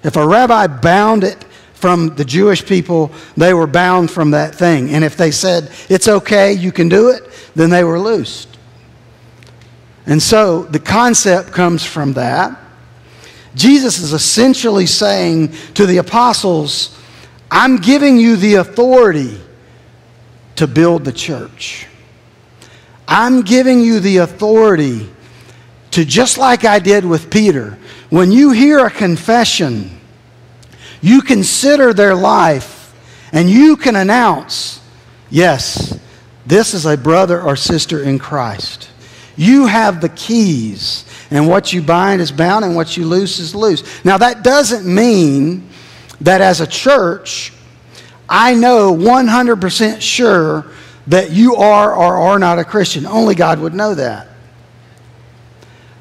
If 0.04 0.18
a 0.18 0.28
rabbi 0.28 0.68
bound 0.68 1.24
it 1.24 1.42
from 1.76 2.14
the 2.16 2.26
Jewish 2.26 2.66
people, 2.66 3.14
they 3.38 3.54
were 3.54 3.68
bound 3.68 4.12
from 4.12 4.32
that 4.32 4.56
thing. 4.56 4.90
And 4.90 5.06
if 5.06 5.16
they 5.16 5.32
said, 5.32 5.72
it's 5.88 6.10
okay, 6.10 6.52
you 6.52 6.74
can 6.74 6.90
do 6.90 7.08
it, 7.08 7.24
then 7.56 7.70
they 7.70 7.86
were 7.86 8.02
loosed. 8.02 8.50
And 10.06 10.22
so 10.22 10.64
the 10.64 10.80
concept 10.80 11.54
comes 11.54 11.86
from 11.86 12.12
that. 12.16 12.60
Jesus 13.56 14.00
is 14.00 14.14
essentially 14.14 14.86
saying 14.86 15.54
to 15.74 15.86
the 15.86 15.98
apostles, 15.98 16.98
I'm 17.50 17.78
giving 17.78 18.18
you 18.18 18.38
the 18.38 18.56
authority 18.56 19.40
to 20.56 20.68
build 20.68 21.04
the 21.04 21.12
church. 21.12 21.88
I'm 23.08 23.42
giving 23.42 23.82
you 23.82 24.00
the 24.00 24.18
authority 24.18 25.10
to, 25.92 26.06
just 26.06 26.38
like 26.38 26.64
I 26.64 26.80
did 26.80 27.04
with 27.04 27.30
Peter, 27.30 27.78
when 28.10 28.32
you 28.32 28.52
hear 28.52 28.86
a 28.86 28.92
confession, 28.92 30.00
you 31.02 31.22
consider 31.22 31.94
their 31.94 32.16
life 32.16 32.96
and 33.34 33.50
you 33.50 33.76
can 33.76 33.96
announce, 33.96 34.82
yes, 35.30 36.00
this 36.46 36.74
is 36.74 36.86
a 36.86 36.98
brother 36.98 37.42
or 37.42 37.56
sister 37.56 38.02
in 38.02 38.20
Christ. 38.20 38.90
You 39.36 39.66
have 39.66 40.00
the 40.02 40.10
keys, 40.10 41.06
and 41.32 41.48
what 41.48 41.74
you 41.74 41.82
bind 41.82 42.22
is 42.22 42.32
bound, 42.32 42.64
and 42.66 42.76
what 42.76 42.96
you 42.96 43.06
loose 43.06 43.40
is 43.40 43.56
loose. 43.56 43.84
Now, 44.06 44.18
that 44.18 44.44
doesn't 44.44 44.86
mean 44.86 45.68
that 46.20 46.42
as 46.42 46.62
a 46.62 46.68
church, 46.68 47.54
I 48.30 48.54
know 48.54 48.94
100% 48.94 50.02
sure 50.02 50.66
that 51.08 51.32
you 51.32 51.56
are 51.56 51.94
or 51.96 52.18
are 52.18 52.38
not 52.38 52.60
a 52.60 52.64
Christian. 52.64 53.06
Only 53.06 53.34
God 53.34 53.60
would 53.60 53.74
know 53.74 53.96
that. 53.96 54.28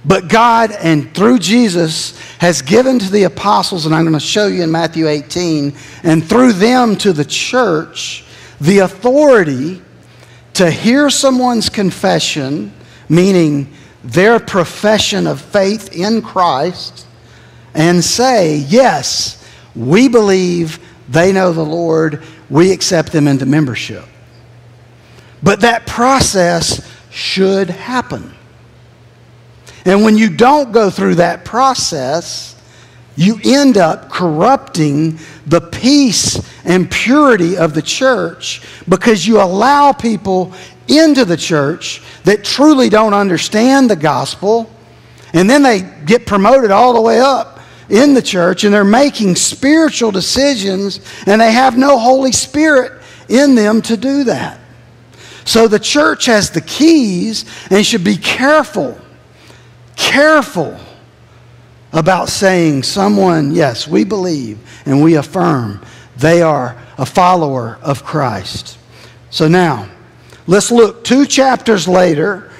But 0.04 0.28
God, 0.28 0.72
and 0.72 1.14
through 1.14 1.40
Jesus, 1.40 2.18
has 2.38 2.62
given 2.62 2.98
to 2.98 3.10
the 3.10 3.24
apostles, 3.24 3.86
and 3.86 3.94
I'm 3.94 4.02
going 4.02 4.14
to 4.14 4.20
show 4.20 4.46
you 4.46 4.62
in 4.62 4.70
Matthew 4.70 5.08
18, 5.08 5.74
and 6.02 6.26
through 6.26 6.54
them 6.54 6.96
to 6.96 7.12
the 7.12 7.24
church, 7.24 8.24
the 8.60 8.78
authority 8.80 9.82
to 10.54 10.70
hear 10.70 11.10
someone's 11.10 11.68
confession, 11.68 12.72
meaning 13.08 13.72
their 14.02 14.40
profession 14.40 15.26
of 15.26 15.40
faith 15.40 15.94
in 15.94 16.22
Christ, 16.22 17.06
and 17.74 18.02
say, 18.02 18.56
Yes, 18.56 19.44
we 19.74 20.08
believe 20.08 20.78
they 21.08 21.32
know 21.32 21.52
the 21.52 21.64
Lord, 21.64 22.22
we 22.48 22.72
accept 22.72 23.12
them 23.12 23.26
into 23.26 23.46
membership. 23.46 24.04
But 25.42 25.60
that 25.62 25.86
process 25.86 26.88
should 27.10 27.70
happen. 27.70 28.34
And 29.84 30.04
when 30.04 30.18
you 30.18 30.28
don't 30.28 30.72
go 30.72 30.90
through 30.90 31.16
that 31.16 31.44
process, 31.44 32.54
you 33.16 33.40
end 33.44 33.76
up 33.76 34.10
corrupting 34.10 35.18
the 35.46 35.60
peace 35.60 36.40
and 36.64 36.90
purity 36.90 37.56
of 37.56 37.74
the 37.74 37.82
church 37.82 38.62
because 38.88 39.26
you 39.26 39.40
allow 39.40 39.92
people 39.92 40.52
into 40.90 41.24
the 41.24 41.36
church 41.36 42.02
that 42.24 42.44
truly 42.44 42.88
don't 42.88 43.14
understand 43.14 43.88
the 43.88 43.96
gospel, 43.96 44.70
and 45.32 45.48
then 45.48 45.62
they 45.62 45.82
get 46.04 46.26
promoted 46.26 46.70
all 46.70 46.92
the 46.92 47.00
way 47.00 47.20
up 47.20 47.60
in 47.88 48.14
the 48.14 48.22
church 48.22 48.64
and 48.64 48.72
they're 48.72 48.84
making 48.84 49.34
spiritual 49.34 50.12
decisions 50.12 51.00
and 51.26 51.40
they 51.40 51.52
have 51.52 51.76
no 51.76 51.98
Holy 51.98 52.32
Spirit 52.32 53.02
in 53.28 53.54
them 53.54 53.82
to 53.82 53.96
do 53.96 54.24
that. 54.24 54.60
So 55.44 55.66
the 55.66 55.78
church 55.78 56.26
has 56.26 56.50
the 56.50 56.60
keys 56.60 57.44
and 57.70 57.84
should 57.84 58.04
be 58.04 58.16
careful, 58.16 58.98
careful 59.96 60.78
about 61.92 62.28
saying 62.28 62.84
someone, 62.84 63.52
yes, 63.52 63.88
we 63.88 64.04
believe 64.04 64.58
and 64.86 65.02
we 65.02 65.16
affirm 65.16 65.84
they 66.16 66.42
are 66.42 66.80
a 66.98 67.06
follower 67.06 67.78
of 67.82 68.04
Christ. 68.04 68.78
So 69.30 69.48
now, 69.48 69.88
let's 70.50 70.72
look 70.72 71.04
two 71.04 71.26
chapters 71.26 71.86
later. 71.86 72.50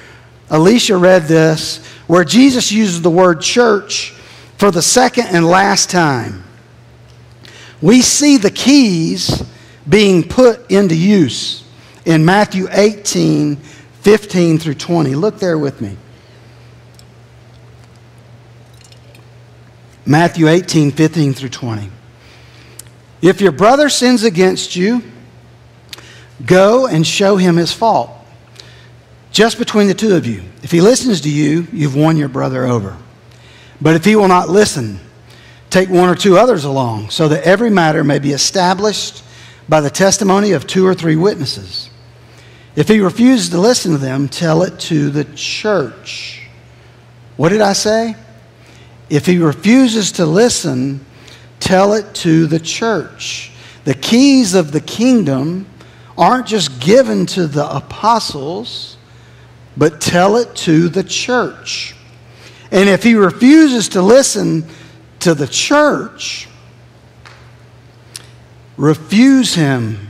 Alicia 0.49 0.95
read 0.95 1.23
this, 1.23 1.85
where 2.07 2.23
Jesus 2.23 2.71
uses 2.71 3.01
the 3.01 3.09
word 3.09 3.41
church 3.41 4.11
for 4.57 4.71
the 4.71 4.81
second 4.81 5.27
and 5.27 5.45
last 5.45 5.89
time. 5.89 6.43
We 7.81 8.01
see 8.01 8.37
the 8.37 8.49
keys 8.49 9.43
being 9.87 10.23
put 10.23 10.71
into 10.71 10.95
use 10.95 11.65
in 12.05 12.23
Matthew 12.23 12.67
18, 12.71 13.57
15 13.57 14.57
through 14.57 14.75
20. 14.75 15.15
Look 15.15 15.39
there 15.39 15.57
with 15.57 15.81
me. 15.81 15.97
Matthew 20.05 20.47
18, 20.47 20.91
15 20.91 21.33
through 21.33 21.49
20. 21.49 21.89
If 23.21 23.41
your 23.41 23.51
brother 23.51 23.89
sins 23.89 24.23
against 24.23 24.75
you, 24.75 25.03
go 26.45 26.87
and 26.87 27.05
show 27.05 27.37
him 27.37 27.55
his 27.55 27.71
fault. 27.71 28.09
Just 29.31 29.57
between 29.57 29.87
the 29.87 29.93
two 29.93 30.15
of 30.15 30.25
you. 30.25 30.43
If 30.61 30.71
he 30.71 30.81
listens 30.81 31.21
to 31.21 31.29
you, 31.29 31.67
you've 31.71 31.95
won 31.95 32.17
your 32.17 32.27
brother 32.27 32.65
over. 32.65 32.97
But 33.79 33.95
if 33.95 34.05
he 34.05 34.15
will 34.15 34.27
not 34.27 34.49
listen, 34.49 34.99
take 35.69 35.89
one 35.89 36.09
or 36.09 36.15
two 36.15 36.37
others 36.37 36.65
along, 36.65 37.09
so 37.09 37.27
that 37.29 37.43
every 37.43 37.69
matter 37.69 38.03
may 38.03 38.19
be 38.19 38.31
established 38.33 39.23
by 39.69 39.81
the 39.81 39.89
testimony 39.89 40.51
of 40.51 40.67
two 40.67 40.85
or 40.85 40.93
three 40.93 41.15
witnesses. 41.15 41.89
If 42.75 42.87
he 42.87 42.99
refuses 42.99 43.49
to 43.49 43.57
listen 43.57 43.93
to 43.93 43.97
them, 43.97 44.27
tell 44.27 44.63
it 44.63 44.79
to 44.81 45.09
the 45.09 45.25
church. 45.35 46.47
What 47.37 47.49
did 47.49 47.61
I 47.61 47.73
say? 47.73 48.15
If 49.09 49.25
he 49.25 49.37
refuses 49.39 50.13
to 50.13 50.25
listen, 50.25 51.05
tell 51.59 51.93
it 51.93 52.13
to 52.15 52.47
the 52.47 52.59
church. 52.59 53.51
The 53.83 53.93
keys 53.93 54.53
of 54.53 54.71
the 54.71 54.79
kingdom 54.79 55.65
aren't 56.21 56.45
just 56.45 56.79
given 56.79 57.25
to 57.25 57.47
the 57.47 57.67
apostles, 57.75 58.95
but 59.75 59.99
tell 59.99 60.37
it 60.37 60.55
to 60.55 60.87
the 60.87 61.03
church. 61.03 61.95
And 62.69 62.87
if 62.87 63.01
he 63.01 63.15
refuses 63.15 63.89
to 63.89 64.03
listen 64.03 64.65
to 65.21 65.33
the 65.33 65.47
church, 65.47 66.47
refuse 68.77 69.55
him 69.55 70.09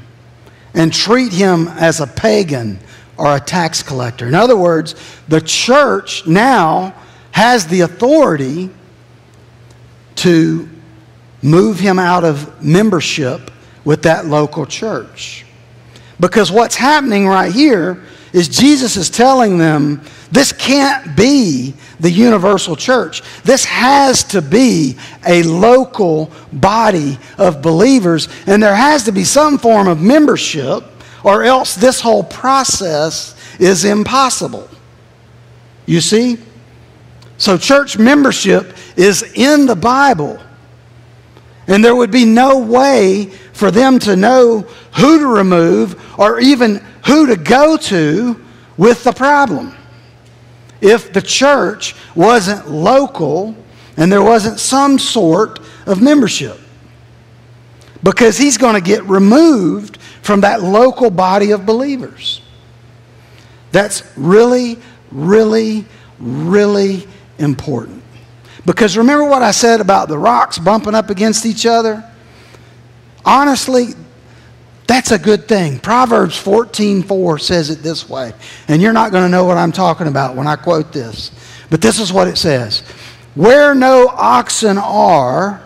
and 0.73 0.93
treat 0.93 1.31
him 1.31 1.69
as 1.69 2.01
a 2.01 2.07
pagan 2.07 2.79
or 3.15 3.37
a 3.37 3.39
tax 3.39 3.81
collector. 3.81 4.27
In 4.27 4.35
other 4.35 4.57
words, 4.57 4.95
the 5.29 5.39
church 5.39 6.27
now 6.27 6.93
has 7.31 7.67
the 7.67 7.81
authority 7.81 8.69
to 10.15 10.67
move 11.41 11.79
him 11.79 11.97
out 11.97 12.25
of 12.25 12.61
membership 12.61 13.49
with 13.85 14.03
that 14.03 14.25
local 14.25 14.65
church. 14.65 15.45
Because 16.21 16.51
what's 16.51 16.75
happening 16.75 17.27
right 17.27 17.51
here 17.51 18.01
is 18.31 18.47
Jesus 18.47 18.95
is 18.95 19.09
telling 19.09 19.57
them 19.57 20.01
this 20.31 20.53
can't 20.53 21.17
be 21.17 21.73
the 21.99 22.11
universal 22.11 22.75
church. 22.75 23.21
This 23.43 23.65
has 23.65 24.23
to 24.25 24.41
be 24.41 24.97
a 25.27 25.43
local 25.43 26.31
body 26.53 27.17
of 27.37 27.61
believers, 27.61 28.29
and 28.45 28.61
there 28.61 28.75
has 28.75 29.03
to 29.05 29.11
be 29.11 29.23
some 29.23 29.57
form 29.57 29.87
of 29.87 29.99
membership, 29.99 30.83
or 31.23 31.43
else 31.43 31.75
this 31.75 31.99
whole 31.99 32.23
process 32.23 33.35
is 33.59 33.83
impossible. 33.83 34.69
You 35.87 36.01
see? 36.01 36.37
So, 37.37 37.57
church 37.57 37.97
membership 37.97 38.77
is 38.95 39.23
in 39.33 39.65
the 39.65 39.75
Bible. 39.75 40.39
And 41.67 41.83
there 41.83 41.95
would 41.95 42.11
be 42.11 42.25
no 42.25 42.59
way 42.59 43.25
for 43.53 43.71
them 43.71 43.99
to 43.99 44.15
know 44.15 44.61
who 44.97 45.19
to 45.19 45.27
remove 45.27 46.19
or 46.19 46.39
even 46.39 46.83
who 47.05 47.27
to 47.27 47.35
go 47.35 47.77
to 47.77 48.43
with 48.77 49.03
the 49.03 49.11
problem 49.11 49.75
if 50.81 51.13
the 51.13 51.21
church 51.21 51.95
wasn't 52.15 52.69
local 52.69 53.55
and 53.97 54.11
there 54.11 54.23
wasn't 54.23 54.59
some 54.59 54.97
sort 54.97 55.59
of 55.85 56.01
membership. 56.01 56.59
Because 58.03 58.37
he's 58.37 58.57
going 58.57 58.73
to 58.73 58.81
get 58.81 59.03
removed 59.03 60.01
from 60.23 60.41
that 60.41 60.63
local 60.63 61.11
body 61.11 61.51
of 61.51 61.65
believers. 61.65 62.41
That's 63.71 64.03
really, 64.17 64.79
really, 65.11 65.85
really 66.19 67.07
important. 67.37 68.00
Because 68.65 68.97
remember 68.97 69.25
what 69.25 69.41
I 69.41 69.51
said 69.51 69.81
about 69.81 70.07
the 70.07 70.17
rocks 70.17 70.59
bumping 70.59 70.95
up 70.95 71.09
against 71.09 71.45
each 71.45 71.65
other? 71.65 72.03
Honestly, 73.25 73.87
that's 74.87 75.11
a 75.11 75.17
good 75.17 75.47
thing. 75.47 75.79
Proverbs 75.79 76.35
14:4 76.37 77.39
says 77.39 77.69
it 77.69 77.81
this 77.81 78.09
way. 78.09 78.33
And 78.67 78.81
you're 78.81 78.93
not 78.93 79.11
going 79.11 79.23
to 79.23 79.29
know 79.29 79.45
what 79.45 79.57
I'm 79.57 79.71
talking 79.71 80.07
about 80.07 80.35
when 80.35 80.47
I 80.47 80.55
quote 80.55 80.91
this. 80.91 81.31
But 81.69 81.81
this 81.81 81.99
is 81.99 82.11
what 82.11 82.27
it 82.27 82.37
says. 82.37 82.81
Where 83.33 83.73
no 83.73 84.09
oxen 84.09 84.77
are, 84.77 85.61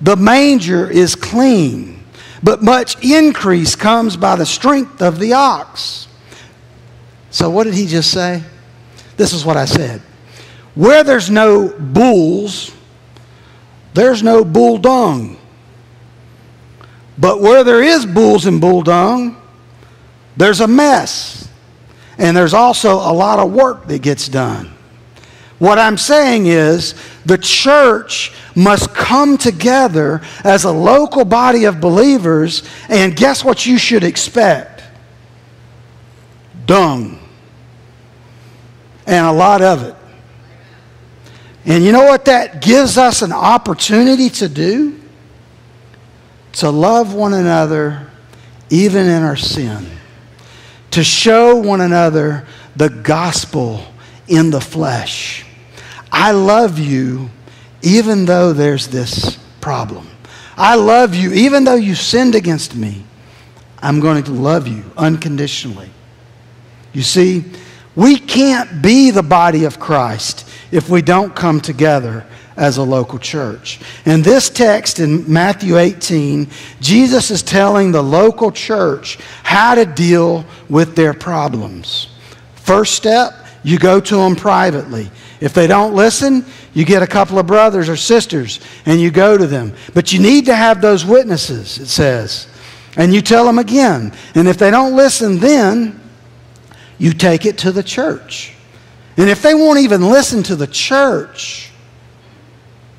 the 0.00 0.16
manger 0.16 0.88
is 0.88 1.14
clean, 1.14 2.04
but 2.42 2.62
much 2.62 3.02
increase 3.02 3.74
comes 3.74 4.16
by 4.16 4.36
the 4.36 4.46
strength 4.46 5.00
of 5.00 5.18
the 5.18 5.32
ox. 5.32 6.06
So 7.30 7.50
what 7.50 7.64
did 7.64 7.74
he 7.74 7.86
just 7.86 8.10
say? 8.10 8.42
This 9.16 9.32
is 9.32 9.44
what 9.44 9.56
I 9.56 9.64
said. 9.64 10.02
Where 10.78 11.02
there's 11.02 11.28
no 11.28 11.70
bulls, 11.76 12.70
there's 13.94 14.22
no 14.22 14.44
bull 14.44 14.78
dung. 14.78 15.36
But 17.18 17.40
where 17.40 17.64
there 17.64 17.82
is 17.82 18.06
bulls 18.06 18.46
and 18.46 18.60
bull 18.60 18.82
dung, 18.82 19.42
there's 20.36 20.60
a 20.60 20.68
mess. 20.68 21.48
And 22.16 22.36
there's 22.36 22.54
also 22.54 22.92
a 22.92 23.10
lot 23.12 23.40
of 23.40 23.52
work 23.52 23.88
that 23.88 24.02
gets 24.02 24.28
done. 24.28 24.72
What 25.58 25.80
I'm 25.80 25.98
saying 25.98 26.46
is 26.46 26.94
the 27.26 27.38
church 27.38 28.32
must 28.54 28.94
come 28.94 29.36
together 29.36 30.22
as 30.44 30.62
a 30.62 30.70
local 30.70 31.24
body 31.24 31.64
of 31.64 31.80
believers, 31.80 32.62
and 32.88 33.16
guess 33.16 33.44
what 33.44 33.66
you 33.66 33.78
should 33.78 34.04
expect? 34.04 34.84
Dung. 36.66 37.18
And 39.08 39.26
a 39.26 39.32
lot 39.32 39.60
of 39.60 39.82
it. 39.82 39.96
And 41.68 41.84
you 41.84 41.92
know 41.92 42.04
what 42.04 42.24
that 42.24 42.62
gives 42.62 42.96
us 42.96 43.20
an 43.20 43.30
opportunity 43.30 44.30
to 44.30 44.48
do? 44.48 44.98
To 46.52 46.70
love 46.70 47.12
one 47.12 47.34
another 47.34 48.10
even 48.70 49.06
in 49.06 49.22
our 49.22 49.36
sin. 49.36 49.86
To 50.92 51.04
show 51.04 51.56
one 51.56 51.82
another 51.82 52.46
the 52.74 52.88
gospel 52.88 53.84
in 54.28 54.48
the 54.48 54.62
flesh. 54.62 55.44
I 56.10 56.32
love 56.32 56.78
you 56.78 57.28
even 57.82 58.24
though 58.24 58.54
there's 58.54 58.88
this 58.88 59.36
problem. 59.60 60.08
I 60.56 60.74
love 60.74 61.14
you 61.14 61.34
even 61.34 61.64
though 61.64 61.74
you 61.74 61.94
sinned 61.94 62.34
against 62.34 62.76
me. 62.76 63.04
I'm 63.82 64.00
going 64.00 64.24
to 64.24 64.32
love 64.32 64.66
you 64.66 64.84
unconditionally. 64.96 65.90
You 66.94 67.02
see, 67.02 67.44
we 67.94 68.18
can't 68.18 68.80
be 68.80 69.10
the 69.10 69.22
body 69.22 69.64
of 69.64 69.78
Christ 69.78 70.47
if 70.70 70.88
we 70.88 71.02
don't 71.02 71.34
come 71.34 71.60
together 71.60 72.26
as 72.56 72.76
a 72.76 72.82
local 72.82 73.18
church. 73.18 73.80
In 74.04 74.20
this 74.20 74.50
text 74.50 74.98
in 74.98 75.32
Matthew 75.32 75.78
18, 75.78 76.48
Jesus 76.80 77.30
is 77.30 77.42
telling 77.42 77.92
the 77.92 78.02
local 78.02 78.50
church 78.50 79.18
how 79.44 79.76
to 79.76 79.86
deal 79.86 80.44
with 80.68 80.96
their 80.96 81.14
problems. 81.14 82.08
First 82.56 82.94
step, 82.94 83.46
you 83.62 83.78
go 83.78 84.00
to 84.00 84.16
them 84.16 84.34
privately. 84.34 85.10
If 85.40 85.54
they 85.54 85.68
don't 85.68 85.94
listen, 85.94 86.44
you 86.74 86.84
get 86.84 87.02
a 87.02 87.06
couple 87.06 87.38
of 87.38 87.46
brothers 87.46 87.88
or 87.88 87.96
sisters 87.96 88.60
and 88.86 89.00
you 89.00 89.10
go 89.10 89.38
to 89.38 89.46
them. 89.46 89.72
But 89.94 90.12
you 90.12 90.20
need 90.20 90.46
to 90.46 90.54
have 90.54 90.80
those 90.80 91.04
witnesses, 91.04 91.78
it 91.78 91.86
says. 91.86 92.48
And 92.96 93.14
you 93.14 93.22
tell 93.22 93.44
them 93.44 93.58
again. 93.60 94.12
And 94.34 94.48
if 94.48 94.58
they 94.58 94.72
don't 94.72 94.96
listen, 94.96 95.38
then 95.38 96.00
you 96.98 97.12
take 97.12 97.46
it 97.46 97.58
to 97.58 97.70
the 97.70 97.84
church. 97.84 98.54
And 99.18 99.28
if 99.28 99.42
they 99.42 99.52
won't 99.52 99.80
even 99.80 100.08
listen 100.08 100.44
to 100.44 100.56
the 100.56 100.68
church, 100.68 101.72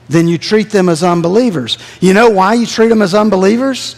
then 0.09 0.27
you 0.27 0.37
treat 0.37 0.69
them 0.69 0.89
as 0.89 1.01
unbelievers. 1.01 1.77
You 2.01 2.13
know 2.13 2.29
why 2.29 2.55
you 2.55 2.65
treat 2.65 2.89
them 2.89 3.01
as 3.01 3.15
unbelievers? 3.15 3.95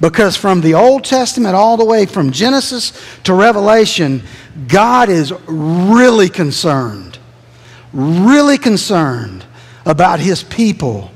Because 0.00 0.36
from 0.36 0.60
the 0.60 0.74
Old 0.74 1.04
Testament 1.04 1.56
all 1.56 1.76
the 1.76 1.84
way 1.84 2.06
from 2.06 2.30
Genesis 2.30 2.92
to 3.24 3.34
Revelation, 3.34 4.22
God 4.68 5.08
is 5.08 5.32
really 5.48 6.28
concerned, 6.28 7.18
really 7.92 8.56
concerned 8.56 9.44
about 9.84 10.20
his 10.20 10.44
people 10.44 11.10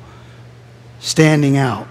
standing 0.98 1.56
out. 1.56 1.86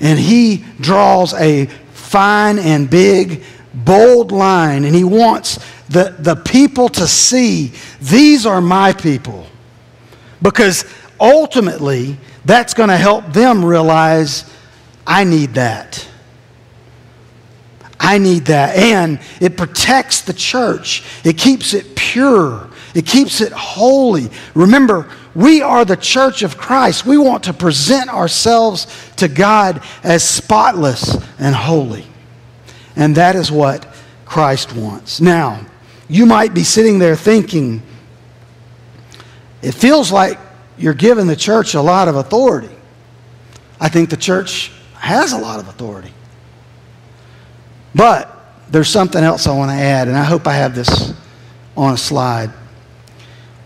And 0.00 0.18
he 0.18 0.64
draws 0.80 1.34
a 1.34 1.66
fine 1.92 2.58
and 2.58 2.90
big, 2.90 3.44
bold 3.72 4.32
line, 4.32 4.84
and 4.84 4.94
he 4.94 5.04
wants 5.04 5.60
the, 5.90 6.14
the 6.18 6.36
people 6.36 6.88
to 6.88 7.06
see 7.06 7.72
these 8.00 8.46
are 8.46 8.60
my 8.60 8.92
people. 8.92 9.46
Because 10.40 10.84
ultimately, 11.18 12.16
that's 12.44 12.74
going 12.74 12.88
to 12.88 12.96
help 12.96 13.32
them 13.32 13.64
realize 13.64 14.50
I 15.06 15.24
need 15.24 15.54
that. 15.54 16.08
I 17.98 18.18
need 18.18 18.46
that. 18.46 18.76
And 18.76 19.20
it 19.40 19.56
protects 19.56 20.22
the 20.22 20.32
church, 20.32 21.02
it 21.24 21.36
keeps 21.36 21.74
it 21.74 21.96
pure, 21.96 22.70
it 22.94 23.04
keeps 23.04 23.40
it 23.40 23.52
holy. 23.52 24.30
Remember, 24.54 25.10
we 25.34 25.60
are 25.60 25.84
the 25.84 25.96
church 25.96 26.42
of 26.42 26.56
Christ. 26.56 27.04
We 27.04 27.18
want 27.18 27.44
to 27.44 27.52
present 27.52 28.10
ourselves 28.10 28.86
to 29.16 29.28
God 29.28 29.82
as 30.02 30.28
spotless 30.28 31.16
and 31.38 31.54
holy. 31.54 32.06
And 32.96 33.16
that 33.16 33.36
is 33.36 33.52
what 33.52 33.86
Christ 34.24 34.74
wants. 34.74 35.20
Now, 35.20 35.66
you 36.10 36.26
might 36.26 36.52
be 36.52 36.64
sitting 36.64 36.98
there 36.98 37.14
thinking, 37.14 37.82
it 39.62 39.72
feels 39.72 40.10
like 40.10 40.38
you're 40.76 40.92
giving 40.92 41.28
the 41.28 41.36
church 41.36 41.74
a 41.74 41.80
lot 41.80 42.08
of 42.08 42.16
authority. 42.16 42.74
I 43.80 43.88
think 43.88 44.10
the 44.10 44.16
church 44.16 44.72
has 44.94 45.32
a 45.32 45.38
lot 45.38 45.60
of 45.60 45.68
authority. 45.68 46.12
But 47.94 48.36
there's 48.70 48.88
something 48.88 49.22
else 49.22 49.46
I 49.46 49.56
want 49.56 49.70
to 49.70 49.76
add, 49.76 50.08
and 50.08 50.16
I 50.16 50.24
hope 50.24 50.48
I 50.48 50.54
have 50.54 50.74
this 50.74 51.14
on 51.76 51.94
a 51.94 51.96
slide. 51.96 52.50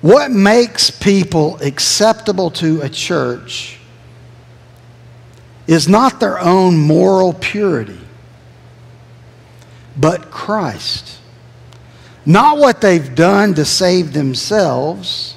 What 0.03 0.31
makes 0.31 0.91
people 0.91 1.57
acceptable 1.63 2.51
to 2.53 2.83
a 2.83 2.91
church 2.91 3.79
is 5.67 5.89
not 5.89 6.21
their 6.21 6.39
own 6.39 6.79
moral 6.79 7.33
purity, 7.33 8.01
but 9.97 10.31
Christ. 10.31 11.21
Not 12.27 12.59
what 12.59 12.81
they've 12.81 13.15
done 13.15 13.55
to 13.55 13.65
save 13.65 14.13
themselves, 14.13 15.37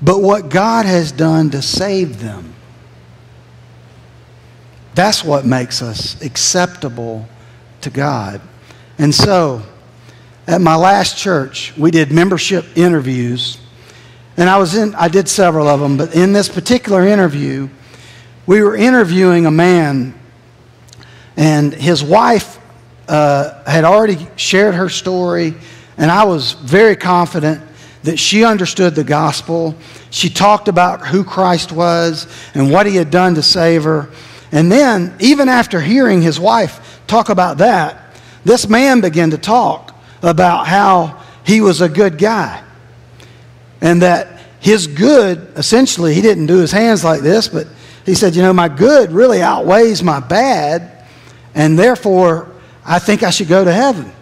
but 0.00 0.22
what 0.22 0.48
God 0.48 0.86
has 0.86 1.12
done 1.12 1.50
to 1.50 1.60
save 1.60 2.20
them. 2.20 2.54
That's 4.94 5.24
what 5.24 5.44
makes 5.44 5.82
us 5.82 6.20
acceptable 6.22 7.28
to 7.82 7.90
God. 7.90 8.40
And 8.98 9.14
so, 9.14 9.62
at 10.46 10.60
my 10.60 10.74
last 10.74 11.16
church, 11.16 11.72
we 11.76 11.90
did 11.90 12.10
membership 12.10 12.64
interviews. 12.76 13.58
And 14.36 14.48
I 14.48 14.58
was 14.58 14.74
in 14.74 14.94
I 14.94 15.08
did 15.08 15.28
several 15.28 15.68
of 15.68 15.80
them, 15.80 15.96
but 15.96 16.14
in 16.14 16.32
this 16.32 16.48
particular 16.48 17.06
interview, 17.06 17.68
we 18.46 18.62
were 18.62 18.74
interviewing 18.74 19.46
a 19.46 19.50
man 19.50 20.14
and 21.36 21.72
his 21.72 22.02
wife 22.02 22.58
uh, 23.08 23.64
had 23.64 23.84
already 23.84 24.26
shared 24.36 24.74
her 24.74 24.88
story 24.88 25.54
and 26.00 26.10
I 26.10 26.24
was 26.24 26.52
very 26.52 26.96
confident 26.96 27.62
that 28.04 28.18
she 28.18 28.42
understood 28.42 28.94
the 28.94 29.04
gospel. 29.04 29.74
She 30.08 30.30
talked 30.30 30.66
about 30.66 31.06
who 31.06 31.22
Christ 31.22 31.72
was 31.72 32.26
and 32.54 32.72
what 32.72 32.86
he 32.86 32.96
had 32.96 33.10
done 33.10 33.34
to 33.34 33.42
save 33.42 33.84
her. 33.84 34.08
And 34.50 34.72
then, 34.72 35.14
even 35.20 35.50
after 35.50 35.78
hearing 35.78 36.22
his 36.22 36.40
wife 36.40 37.02
talk 37.06 37.28
about 37.28 37.58
that, 37.58 38.16
this 38.44 38.66
man 38.66 39.02
began 39.02 39.30
to 39.32 39.38
talk 39.38 39.94
about 40.22 40.66
how 40.66 41.22
he 41.44 41.60
was 41.60 41.82
a 41.82 41.88
good 41.88 42.16
guy. 42.16 42.64
And 43.82 44.00
that 44.00 44.40
his 44.60 44.86
good, 44.86 45.52
essentially, 45.54 46.14
he 46.14 46.22
didn't 46.22 46.46
do 46.46 46.56
his 46.56 46.72
hands 46.72 47.04
like 47.04 47.20
this, 47.20 47.46
but 47.46 47.66
he 48.06 48.14
said, 48.14 48.34
You 48.34 48.40
know, 48.40 48.54
my 48.54 48.68
good 48.68 49.12
really 49.12 49.42
outweighs 49.42 50.02
my 50.02 50.20
bad, 50.20 51.04
and 51.54 51.78
therefore 51.78 52.50
I 52.86 53.00
think 53.00 53.22
I 53.22 53.28
should 53.28 53.48
go 53.48 53.66
to 53.66 53.72
heaven. 53.72 54.14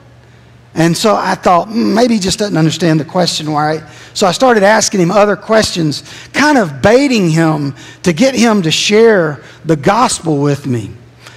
And 0.78 0.96
so 0.96 1.16
I 1.16 1.34
thought, 1.34 1.66
mm, 1.66 1.92
maybe 1.92 2.14
he 2.14 2.20
just 2.20 2.38
doesn't 2.38 2.56
understand 2.56 3.00
the 3.00 3.04
question 3.04 3.50
right. 3.50 3.82
So 4.14 4.28
I 4.28 4.32
started 4.32 4.62
asking 4.62 5.00
him 5.00 5.10
other 5.10 5.34
questions, 5.34 6.04
kind 6.32 6.56
of 6.56 6.80
baiting 6.80 7.28
him 7.28 7.74
to 8.04 8.12
get 8.12 8.36
him 8.36 8.62
to 8.62 8.70
share 8.70 9.42
the 9.64 9.74
gospel 9.74 10.40
with 10.40 10.68
me. 10.68 10.92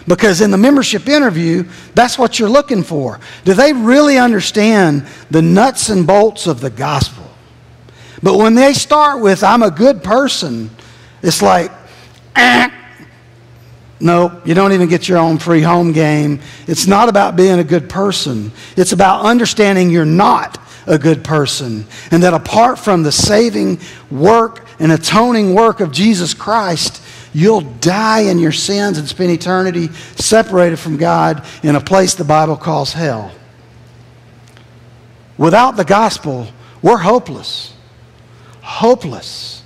Because 0.08 0.42
in 0.42 0.52
the 0.52 0.58
membership 0.60 1.08
interview, 1.08 1.64
that's 1.96 2.20
what 2.20 2.38
you're 2.38 2.50
looking 2.50 2.84
for. 2.84 3.20
Do 3.44 3.56
they 3.56 3.74
really 3.74 4.20
understand 4.20 5.08
the 5.32 5.42
nuts 5.42 5.90
and 5.90 6.06
bolts 6.06 6.46
of 6.46 6.62
the 6.62 6.70
gospel? 6.70 7.26
But 8.22 8.38
when 8.38 8.54
they 8.54 8.74
start 8.74 9.22
with, 9.22 9.44
I'm 9.44 9.64
a 9.64 9.72
good 9.72 10.04
person, 10.04 10.70
it's 11.24 11.42
like, 11.42 11.72
eh, 12.36 12.70
no, 14.02 14.42
you 14.46 14.54
don't 14.54 14.74
even 14.74 14.90
get 14.90 15.08
your 15.08 15.18
own 15.18 15.38
free 15.38 15.62
home 15.62 15.92
game. 15.92 16.40
It's 16.68 16.88
not 16.88 17.10
about 17.10 17.36
being 17.36 17.60
a 17.60 17.64
good 17.64 17.90
person. 17.90 18.52
It's 18.76 18.92
about 18.92 19.26
understanding 19.26 19.90
you're 19.90 20.06
not 20.06 20.58
a 20.88 20.98
good 20.98 21.24
person. 21.24 21.86
And 22.10 22.24
that 22.24 22.34
apart 22.34 22.80
from 22.80 23.04
the 23.04 23.12
saving 23.12 23.80
work 24.10 24.66
and 24.80 24.92
atoning 24.92 25.54
work 25.54 25.80
of 25.80 25.92
Jesus 25.92 26.34
Christ, 26.34 27.02
you'll 27.34 27.62
die 27.62 28.22
in 28.22 28.40
your 28.40 28.52
sins 28.52 28.98
and 28.98 29.08
spend 29.08 29.32
eternity 29.32 29.90
separated 30.16 30.78
from 30.78 30.98
God 30.98 31.46
in 31.64 31.76
a 31.76 31.82
place 31.82 32.16
the 32.16 32.24
Bible 32.24 32.58
calls 32.58 32.94
hell. 32.94 33.32
Without 35.38 35.78
the 35.78 35.86
gospel, 35.86 36.48
we're 36.82 36.98
hopeless. 36.98 37.74
Hopeless 38.62 39.61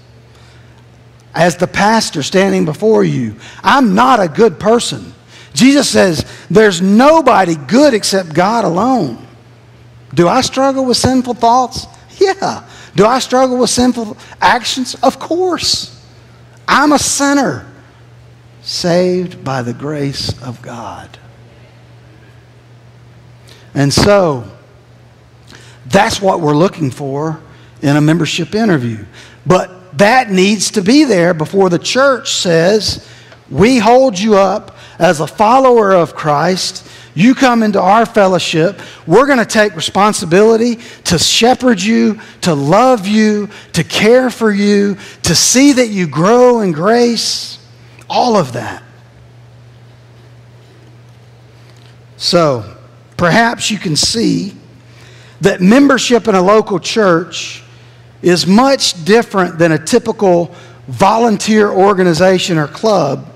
as 1.36 1.58
the 1.58 1.68
pastor 1.68 2.24
standing 2.24 2.66
before 2.66 3.04
you. 3.04 3.36
I'm 3.62 3.94
not 3.94 4.22
a 4.22 4.28
good 4.28 4.60
person. 4.60 5.14
Jesus 5.54 5.90
says 5.90 6.26
there's 6.50 6.82
nobody 6.82 7.56
good 7.56 7.94
except 7.94 8.34
God 8.34 8.64
alone. 8.64 9.26
Do 10.14 10.28
I 10.28 10.42
struggle 10.42 10.86
with 10.86 10.98
sinful 10.98 11.36
thoughts? 11.36 11.86
Yeah. 12.18 12.68
Do 12.96 13.06
I 13.06 13.20
struggle 13.20 13.58
with 13.58 13.70
sinful 13.70 14.18
actions? 14.40 14.96
Of 15.04 15.20
course. 15.20 15.92
I'm 16.68 16.94
a 16.94 17.00
sinner 17.00 17.70
saved 18.62 19.44
by 19.44 19.62
the 19.62 19.74
grace 19.74 20.42
of 20.42 20.62
God. 20.62 21.20
And 23.74 23.94
so, 23.94 24.46
that's 25.88 26.22
what 26.22 26.40
we're 26.40 26.56
looking 26.56 26.90
for 26.90 27.42
in 27.82 27.98
a 27.98 28.02
membership 28.02 28.56
interview. 28.56 29.06
But 29.46 29.75
that 29.98 30.30
needs 30.30 30.72
to 30.72 30.82
be 30.82 31.04
there 31.04 31.34
before 31.34 31.70
the 31.70 31.80
church 31.80 32.32
says, 32.32 33.08
We 33.50 33.78
hold 33.78 34.20
you 34.20 34.36
up 34.36 34.78
as 35.00 35.20
a 35.20 35.28
follower 35.28 35.93
of 35.93 36.16
Christ. 36.16 36.89
You 37.14 37.34
come 37.34 37.64
into 37.64 37.80
our 37.80 38.06
fellowship. 38.06 38.80
We're 39.08 39.26
going 39.26 39.39
to 39.39 39.46
take 39.46 39.76
responsibility 39.76 40.80
to 41.06 41.18
shepherd 41.18 41.82
you, 41.82 42.20
to 42.41 42.54
love 42.54 43.08
you, 43.08 43.50
to 43.74 43.86
care 43.86 44.30
for 44.30 44.52
you, 44.52 44.98
to 45.24 45.34
see 45.34 45.72
that 45.74 45.88
you 45.88 46.08
grow 46.08 46.60
in 46.60 46.74
grace. 46.74 47.58
All 48.10 48.36
of 48.36 48.54
that. 48.54 48.84
So, 52.18 52.78
perhaps 53.18 53.72
you 53.72 53.78
can 53.78 53.96
see 53.96 54.56
that 55.41 55.62
membership 55.62 56.28
in 56.28 56.36
a 56.36 56.41
local 56.41 56.80
church 56.80 57.64
is 58.26 58.48
much 58.48 59.06
different 59.06 59.60
than 59.60 59.72
a 59.72 59.78
typical 59.78 60.54
volunteer 60.88 61.70
organization 61.70 62.58
or 62.58 62.68
club. 62.68 63.32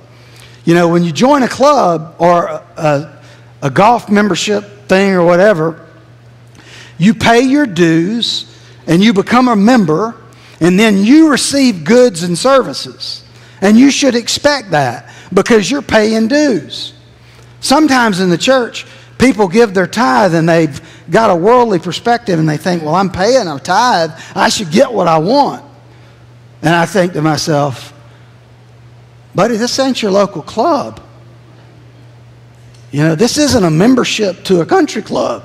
You 0.66 0.74
know, 0.74 0.88
when 0.88 1.04
you 1.04 1.12
join 1.12 1.44
a 1.44 1.48
club 1.48 2.16
or 2.18 2.48
a, 2.48 3.22
a, 3.62 3.70
golf 3.70 4.10
membership 4.10 4.88
thing 4.88 5.14
or 5.14 5.24
whatever, 5.24 5.88
you 6.98 7.14
pay 7.14 7.42
your 7.42 7.68
dues 7.68 8.52
and 8.88 9.04
you 9.04 9.14
become 9.14 9.48
a 9.48 9.56
member, 9.56 10.16
and 10.60 10.80
then 10.80 10.98
you 10.98 11.30
receive 11.30 11.84
goods 11.84 12.24
and 12.24 12.36
services. 12.36 13.24
And 13.62 13.78
you 13.78 13.92
should 13.92 14.16
expect 14.16 14.72
that 14.72 15.14
because 15.32 15.70
you're 15.70 15.84
paying 15.84 16.28
dues. 16.28 16.94
Sometimes 17.60 18.22
in 18.22 18.32
the 18.32 18.38
church, 18.40 18.88
people 19.20 19.48
give 19.48 19.74
their 19.74 19.86
tithe 19.86 20.34
and 20.34 20.50
they've 20.50 20.82
got 21.12 21.30
a 21.30 21.36
worldly 21.36 21.78
perspective 21.78 22.40
and 22.40 22.50
they 22.50 22.58
think, 22.58 22.82
well, 22.82 22.96
I'm 22.96 23.12
paying 23.12 23.48
a 23.48 23.60
tithe. 23.60 24.12
I 24.34 24.50
should 24.50 24.72
get 24.72 24.92
what 24.92 25.08
I 25.08 25.20
want. 25.20 25.64
And 26.62 26.74
I 26.74 26.86
think 26.86 27.14
to 27.14 27.22
myself, 27.22 27.94
buddy, 29.36 29.58
this 29.58 29.78
ain't 29.78 30.02
your 30.02 30.12
local 30.12 30.42
club. 30.42 31.02
You 32.92 33.04
know, 33.04 33.16
this 33.16 33.38
isn't 33.38 33.64
a 33.64 33.70
membership 33.70 34.44
to 34.46 34.62
a 34.62 34.66
country 34.66 35.02
club. 35.02 35.44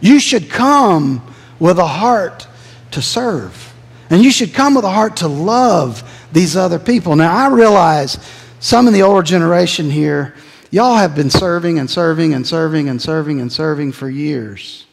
You 0.00 0.20
should 0.20 0.50
come 0.50 1.22
with 1.58 1.78
a 1.78 1.86
heart 1.86 2.46
to 2.90 3.00
serve. 3.00 3.72
And 4.10 4.22
you 4.22 4.30
should 4.30 4.52
come 4.52 4.74
with 4.74 4.84
a 4.84 4.90
heart 4.90 5.16
to 5.18 5.28
love 5.28 6.02
these 6.32 6.56
other 6.56 6.78
people. 6.78 7.16
Now, 7.16 7.34
I 7.34 7.48
realize 7.48 8.18
some 8.60 8.86
in 8.86 8.92
the 8.92 9.02
older 9.02 9.22
generation 9.22 9.90
here, 9.90 10.34
y'all 10.76 10.96
have 10.96 11.14
been 11.14 11.30
serving 11.30 11.78
and 11.78 11.88
serving 11.88 12.34
and 12.34 12.46
serving 12.46 12.90
and 12.90 13.00
serving 13.00 13.40
and 13.40 13.50
serving 13.50 13.92
for 13.92 14.10
years. 14.10 14.84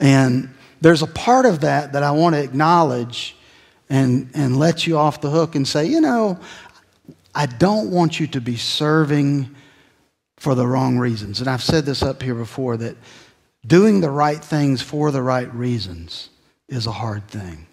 And 0.00 0.52
there's 0.80 1.00
a 1.00 1.06
part 1.06 1.46
of 1.46 1.60
that 1.60 1.92
that 1.92 2.02
I 2.02 2.10
want 2.10 2.34
to 2.34 2.42
acknowledge 2.42 3.36
and, 3.88 4.28
and 4.34 4.56
let 4.56 4.84
you 4.84 4.98
off 4.98 5.20
the 5.20 5.30
hook 5.30 5.54
and 5.54 5.66
say, 5.66 5.86
you 5.86 6.00
know, 6.00 6.40
I 7.36 7.46
don't 7.46 7.92
want 7.92 8.18
you 8.18 8.26
to 8.26 8.40
be 8.40 8.56
serving 8.56 9.54
for 10.38 10.56
the 10.56 10.66
wrong 10.66 10.98
reasons. 10.98 11.38
And 11.38 11.48
I've 11.48 11.62
said 11.62 11.86
this 11.86 12.02
up 12.02 12.20
here 12.20 12.34
before 12.34 12.76
that 12.78 12.96
doing 13.64 14.00
the 14.00 14.10
right 14.10 14.44
things 14.44 14.82
for 14.82 15.12
the 15.12 15.22
right 15.22 15.54
reasons 15.54 16.30
is 16.68 16.88
a 16.88 16.92
hard 16.92 17.28
thing. 17.28 17.68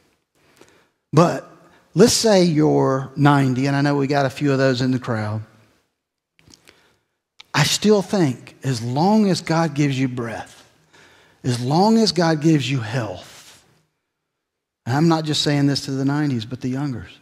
But 1.11 1.49
let's 1.95 2.13
say 2.13 2.43
you're 2.43 3.11
90, 3.15 3.65
and 3.65 3.75
I 3.75 3.81
know 3.81 3.95
we 3.95 4.05
got 4.05 4.27
a 4.27 4.29
few 4.29 4.51
of 4.51 4.59
those 4.59 4.81
in 4.81 4.91
the 4.91 4.99
crowd. 4.99 5.41
I 7.64 7.66
still 7.66 8.01
think 8.01 8.57
as 8.66 8.82
long 8.82 9.30
as 9.30 9.39
God 9.39 9.74
gives 9.74 9.97
you 9.97 10.09
breath, 10.09 10.70
as 11.45 11.64
long 11.64 11.97
as 11.97 12.11
God 12.11 12.41
gives 12.41 12.70
you 12.70 12.82
health, 12.82 13.64
and 14.86 14.97
I'm 14.97 15.07
not 15.07 15.24
just 15.24 15.43
saying 15.43 15.68
this 15.68 15.86
to 15.86 15.91
the 15.91 16.03
90s, 16.03 16.45
but 16.49 16.59
the 16.59 16.68
youngers, 16.68 17.18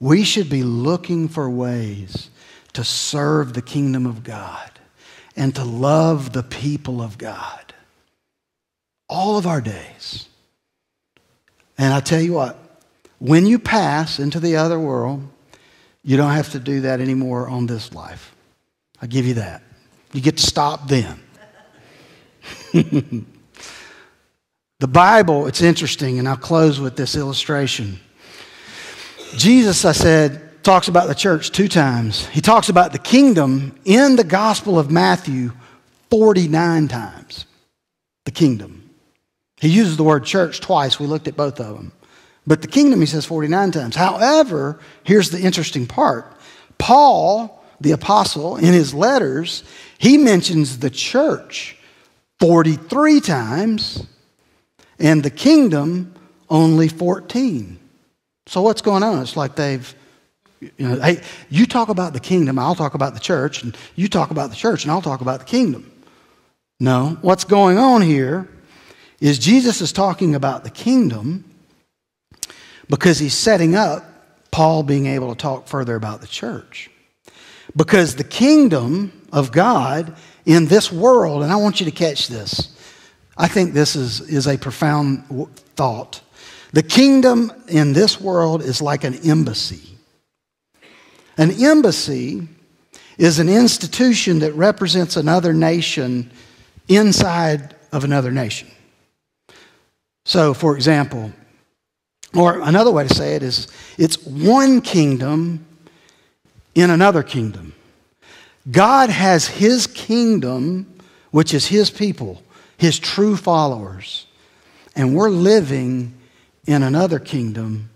we 0.00 0.24
should 0.24 0.48
be 0.48 0.62
looking 0.62 1.28
for 1.28 1.50
ways 1.50 2.30
to 2.72 2.82
serve 2.82 3.52
the 3.52 3.60
kingdom 3.60 4.06
of 4.06 4.24
God 4.24 4.70
and 5.36 5.54
to 5.56 5.62
love 5.62 6.32
the 6.32 6.42
people 6.42 7.02
of 7.02 7.18
God 7.18 7.74
all 9.10 9.36
of 9.36 9.46
our 9.46 9.60
days. 9.60 10.26
And 11.76 11.92
I 11.92 12.00
tell 12.00 12.22
you 12.22 12.32
what, 12.32 12.58
when 13.18 13.44
you 13.44 13.58
pass 13.58 14.18
into 14.18 14.40
the 14.40 14.56
other 14.56 14.80
world, 14.80 15.28
you 16.02 16.16
don't 16.16 16.32
have 16.32 16.52
to 16.52 16.58
do 16.58 16.80
that 16.80 17.02
anymore 17.02 17.46
on 17.46 17.66
this 17.66 17.92
life. 17.92 18.34
I 18.98 19.06
give 19.06 19.26
you 19.26 19.34
that. 19.34 19.62
You 20.12 20.20
get 20.20 20.36
to 20.36 20.42
stop 20.42 20.88
then. 20.88 21.20
the 22.72 23.26
Bible, 24.88 25.46
it's 25.46 25.62
interesting, 25.62 26.18
and 26.18 26.28
I'll 26.28 26.36
close 26.36 26.80
with 26.80 26.96
this 26.96 27.16
illustration. 27.16 27.98
Jesus, 29.36 29.84
I 29.84 29.92
said, 29.92 30.62
talks 30.62 30.88
about 30.88 31.08
the 31.08 31.14
church 31.14 31.50
two 31.50 31.68
times. 31.68 32.26
He 32.26 32.40
talks 32.40 32.68
about 32.68 32.92
the 32.92 32.98
kingdom 32.98 33.78
in 33.84 34.16
the 34.16 34.24
Gospel 34.24 34.78
of 34.78 34.90
Matthew 34.90 35.52
49 36.10 36.88
times. 36.88 37.46
The 38.24 38.30
kingdom. 38.30 38.90
He 39.60 39.68
uses 39.68 39.96
the 39.96 40.04
word 40.04 40.24
church 40.24 40.60
twice. 40.60 40.98
We 40.98 41.06
looked 41.06 41.28
at 41.28 41.36
both 41.36 41.58
of 41.60 41.76
them. 41.76 41.92
But 42.46 42.60
the 42.60 42.68
kingdom, 42.68 43.00
he 43.00 43.06
says 43.06 43.24
49 43.24 43.70
times. 43.70 43.96
However, 43.96 44.80
here's 45.04 45.30
the 45.30 45.40
interesting 45.40 45.86
part 45.86 46.36
Paul, 46.78 47.61
the 47.82 47.92
apostle, 47.92 48.56
in 48.56 48.72
his 48.72 48.94
letters, 48.94 49.64
he 49.98 50.16
mentions 50.18 50.78
the 50.78 50.90
church 50.90 51.76
43 52.40 53.20
times 53.20 54.06
and 54.98 55.22
the 55.22 55.30
kingdom 55.30 56.14
only 56.48 56.88
14. 56.88 57.78
So 58.46 58.62
what's 58.62 58.82
going 58.82 59.02
on? 59.02 59.22
It's 59.22 59.36
like 59.36 59.56
they've, 59.56 59.94
you 60.60 60.70
know, 60.78 61.00
hey, 61.00 61.22
you 61.48 61.66
talk 61.66 61.88
about 61.88 62.12
the 62.12 62.20
kingdom, 62.20 62.58
I'll 62.58 62.74
talk 62.74 62.94
about 62.94 63.14
the 63.14 63.20
church, 63.20 63.62
and 63.62 63.76
you 63.96 64.08
talk 64.08 64.30
about 64.30 64.50
the 64.50 64.56
church, 64.56 64.84
and 64.84 64.92
I'll 64.92 65.02
talk 65.02 65.20
about 65.20 65.40
the 65.40 65.46
kingdom. 65.46 65.90
No, 66.78 67.16
what's 67.22 67.44
going 67.44 67.78
on 67.78 68.02
here 68.02 68.48
is 69.20 69.38
Jesus 69.38 69.80
is 69.80 69.92
talking 69.92 70.34
about 70.34 70.64
the 70.64 70.70
kingdom 70.70 71.44
because 72.88 73.18
he's 73.18 73.34
setting 73.34 73.74
up 73.74 74.04
Paul 74.50 74.82
being 74.82 75.06
able 75.06 75.30
to 75.34 75.40
talk 75.40 75.68
further 75.68 75.94
about 75.94 76.20
the 76.20 76.26
church. 76.26 76.90
Because 77.74 78.16
the 78.16 78.24
kingdom 78.24 79.12
of 79.32 79.52
God 79.52 80.14
in 80.44 80.66
this 80.66 80.92
world, 80.92 81.42
and 81.42 81.52
I 81.52 81.56
want 81.56 81.80
you 81.80 81.86
to 81.86 81.92
catch 81.92 82.28
this. 82.28 82.76
I 83.36 83.48
think 83.48 83.72
this 83.72 83.96
is, 83.96 84.20
is 84.20 84.46
a 84.46 84.58
profound 84.58 85.24
thought. 85.76 86.20
The 86.72 86.82
kingdom 86.82 87.52
in 87.68 87.92
this 87.92 88.20
world 88.20 88.62
is 88.62 88.82
like 88.82 89.04
an 89.04 89.14
embassy. 89.28 89.96
An 91.38 91.50
embassy 91.50 92.46
is 93.18 93.38
an 93.38 93.48
institution 93.48 94.40
that 94.40 94.52
represents 94.54 95.16
another 95.16 95.52
nation 95.52 96.30
inside 96.88 97.74
of 97.92 98.04
another 98.04 98.30
nation. 98.30 98.70
So, 100.24 100.54
for 100.54 100.76
example, 100.76 101.32
or 102.34 102.60
another 102.60 102.90
way 102.90 103.06
to 103.06 103.14
say 103.14 103.34
it 103.34 103.42
is 103.42 103.68
it's 103.98 104.24
one 104.24 104.80
kingdom 104.80 105.66
in 106.74 106.90
another 106.90 107.22
kingdom. 107.22 107.74
God 108.70 109.10
has 109.10 109.46
his 109.46 109.86
kingdom, 109.86 110.98
which 111.30 111.52
is 111.52 111.66
his 111.66 111.90
people, 111.90 112.42
his 112.76 112.98
true 112.98 113.36
followers. 113.36 114.26
And 114.94 115.14
we're 115.14 115.30
living 115.30 116.14
in 116.66 116.82
another 116.82 117.18
kingdom. 117.18 117.90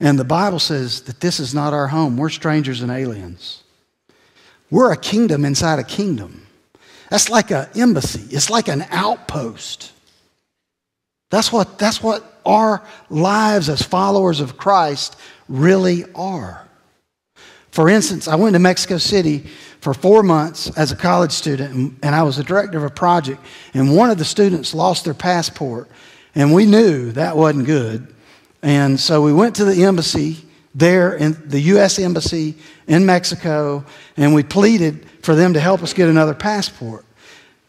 And 0.00 0.18
the 0.18 0.24
Bible 0.24 0.58
says 0.58 1.02
that 1.02 1.20
this 1.20 1.38
is 1.38 1.54
not 1.54 1.72
our 1.72 1.88
home. 1.88 2.16
We're 2.16 2.30
strangers 2.30 2.80
and 2.80 2.90
aliens. 2.90 3.62
We're 4.70 4.92
a 4.92 4.96
kingdom 4.96 5.44
inside 5.44 5.78
a 5.78 5.84
kingdom. 5.84 6.46
That's 7.10 7.28
like 7.28 7.50
an 7.50 7.68
embassy, 7.74 8.34
it's 8.34 8.50
like 8.50 8.68
an 8.68 8.86
outpost. 8.90 9.92
That's 11.30 11.52
what, 11.52 11.78
that's 11.78 12.02
what 12.02 12.40
our 12.44 12.84
lives 13.08 13.68
as 13.68 13.82
followers 13.82 14.40
of 14.40 14.56
Christ 14.56 15.16
really 15.48 16.04
are. 16.14 16.66
For 17.70 17.88
instance, 17.88 18.28
I 18.28 18.34
went 18.34 18.54
to 18.54 18.58
Mexico 18.58 18.98
City 18.98 19.46
for 19.80 19.94
four 19.94 20.22
months 20.22 20.70
as 20.76 20.92
a 20.92 20.96
college 20.96 21.32
student, 21.32 21.98
and 22.02 22.14
I 22.14 22.22
was 22.22 22.36
the 22.36 22.42
director 22.42 22.78
of 22.78 22.84
a 22.84 22.90
project, 22.90 23.40
and 23.74 23.96
one 23.96 24.10
of 24.10 24.18
the 24.18 24.24
students 24.24 24.74
lost 24.74 25.04
their 25.04 25.14
passport, 25.14 25.88
and 26.34 26.52
we 26.52 26.66
knew 26.66 27.12
that 27.12 27.36
wasn't 27.36 27.66
good. 27.66 28.12
And 28.62 28.98
so 28.98 29.22
we 29.22 29.32
went 29.32 29.56
to 29.56 29.64
the 29.64 29.84
embassy 29.84 30.36
there, 30.74 31.14
in 31.14 31.36
the 31.46 31.60
U.S. 31.60 31.98
Embassy 31.98 32.54
in 32.86 33.06
Mexico, 33.06 33.84
and 34.16 34.34
we 34.34 34.42
pleaded 34.42 35.06
for 35.22 35.34
them 35.34 35.54
to 35.54 35.60
help 35.60 35.82
us 35.82 35.92
get 35.92 36.08
another 36.08 36.34
passport. 36.34 37.04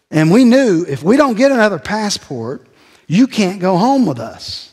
And 0.10 0.32
we 0.32 0.44
knew 0.44 0.86
if 0.88 1.02
we 1.02 1.16
don't 1.18 1.38
get 1.38 1.52
another 1.52 1.80
passport, 1.80 2.68
You 3.12 3.28
can't 3.28 3.60
go 3.60 3.76
home 3.76 4.06
with 4.06 4.22
us. 4.22 4.72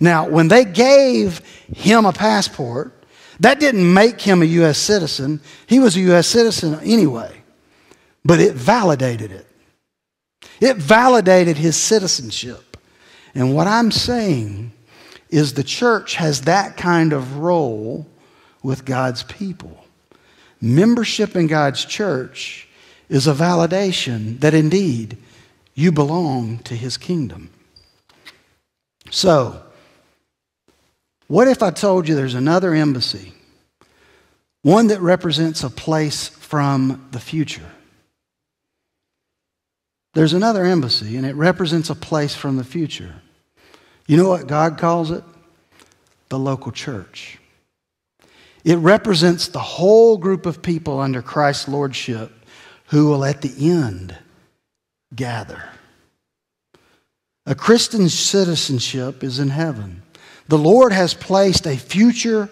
Now, 0.00 0.28
when 0.28 0.48
they 0.48 0.64
gave 0.64 1.38
him 1.72 2.04
a 2.04 2.12
passport, 2.12 2.92
that 3.40 3.60
didn't 3.60 3.92
make 3.92 4.20
him 4.20 4.42
a 4.42 4.46
U.S. 4.46 4.78
citizen. 4.78 5.40
He 5.66 5.78
was 5.78 5.96
a 5.96 6.00
U.S. 6.00 6.26
citizen 6.26 6.78
anyway, 6.82 7.42
but 8.24 8.40
it 8.40 8.54
validated 8.54 9.30
it. 9.30 9.46
It 10.60 10.76
validated 10.76 11.56
his 11.56 11.76
citizenship. 11.76 12.76
And 13.34 13.54
what 13.54 13.66
I'm 13.66 13.90
saying 13.90 14.72
is 15.28 15.52
the 15.52 15.62
church 15.62 16.14
has 16.14 16.42
that 16.42 16.76
kind 16.76 17.12
of 17.12 17.36
role 17.38 18.06
with 18.62 18.84
God's 18.84 19.22
people. 19.24 19.84
Membership 20.60 21.36
in 21.36 21.46
God's 21.46 21.84
church 21.84 22.68
is 23.08 23.26
a 23.26 23.34
validation 23.34 24.40
that 24.40 24.54
indeed 24.54 25.18
you 25.74 25.92
belong 25.92 26.58
to 26.60 26.74
his 26.74 26.96
kingdom. 26.96 27.50
So, 29.10 29.62
what 31.28 31.48
if 31.48 31.62
I 31.62 31.70
told 31.70 32.08
you 32.08 32.14
there's 32.14 32.34
another 32.34 32.74
embassy, 32.74 33.32
one 34.62 34.88
that 34.88 35.00
represents 35.00 35.62
a 35.62 35.70
place 35.70 36.28
from 36.28 37.08
the 37.10 37.20
future? 37.20 37.70
There's 40.14 40.32
another 40.32 40.64
embassy, 40.64 41.16
and 41.16 41.26
it 41.26 41.34
represents 41.34 41.90
a 41.90 41.94
place 41.94 42.34
from 42.34 42.56
the 42.56 42.64
future. 42.64 43.16
You 44.06 44.16
know 44.16 44.28
what 44.28 44.46
God 44.46 44.78
calls 44.78 45.10
it? 45.10 45.22
The 46.30 46.38
local 46.38 46.72
church. 46.72 47.38
It 48.64 48.76
represents 48.76 49.48
the 49.48 49.60
whole 49.60 50.16
group 50.16 50.46
of 50.46 50.62
people 50.62 51.00
under 51.00 51.22
Christ's 51.22 51.68
lordship 51.68 52.32
who 52.86 53.10
will 53.10 53.24
at 53.24 53.42
the 53.42 53.70
end 53.70 54.16
gather. 55.14 55.64
A 57.44 57.54
Christian 57.54 58.08
citizenship 58.08 59.22
is 59.22 59.38
in 59.38 59.50
heaven. 59.50 60.02
The 60.48 60.58
Lord 60.58 60.92
has 60.92 61.14
placed 61.14 61.66
a 61.66 61.76
future 61.76 62.48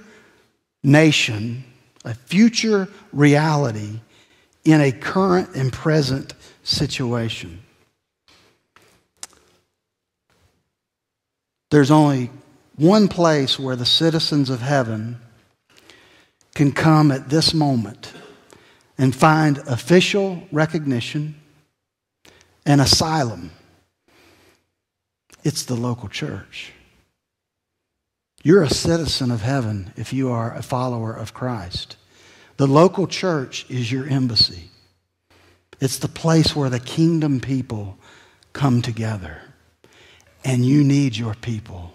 nation, 0.83 1.65
a 2.05 2.15
future 2.15 2.89
reality 3.13 4.01
in 4.65 4.81
a 4.81 4.93
current 4.93 5.55
and 5.55 5.73
present 5.73 6.35
situation. 6.63 7.61
There's 11.71 11.91
only 11.91 12.31
one 12.77 13.09
place 13.09 13.59
where 13.59 13.77
the 13.77 13.87
citizens 13.87 14.51
of 14.51 14.61
heaven 14.61 15.19
can 16.55 16.73
come 16.73 17.11
at 17.11 17.31
this 17.31 17.53
moment 17.53 18.13
and 18.97 19.15
find 19.15 19.59
official 19.67 20.43
recognition 20.53 21.35
and 22.65 22.81
asylum. 22.81 23.51
It's 25.43 25.65
the 25.65 25.75
local 25.75 26.09
church. 26.09 26.74
You're 28.47 28.63
a 28.63 28.69
citizen 28.69 29.31
of 29.31 29.41
heaven 29.41 29.95
if 29.97 30.13
you 30.13 30.31
are 30.31 30.55
a 30.55 30.63
follower 30.63 31.15
of 31.15 31.33
Christ. 31.33 31.97
The 32.59 32.67
local 32.67 33.07
church 33.07 33.65
is 33.71 33.91
your 33.91 34.07
embassy. 34.07 34.69
It's 35.81 35.99
the 35.99 36.09
place 36.09 36.55
where 36.55 36.69
the 36.69 36.79
kingdom 36.79 37.41
people 37.41 37.97
come 38.53 38.83
together. 38.83 39.41
And 40.45 40.63
you 40.63 40.85
need 40.85 41.17
your 41.17 41.35
people. 41.35 41.95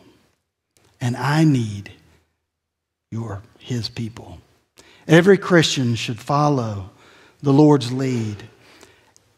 And 1.00 1.16
I 1.16 1.43
need 1.43 1.91
your 3.12 3.43
his 3.60 3.88
people. 3.88 4.39
Every 5.08 5.38
Christian 5.38 5.93
should 5.93 6.20
follow 6.20 6.89
the 7.43 7.54
Lord's 7.54 7.91
lead. 7.91 8.38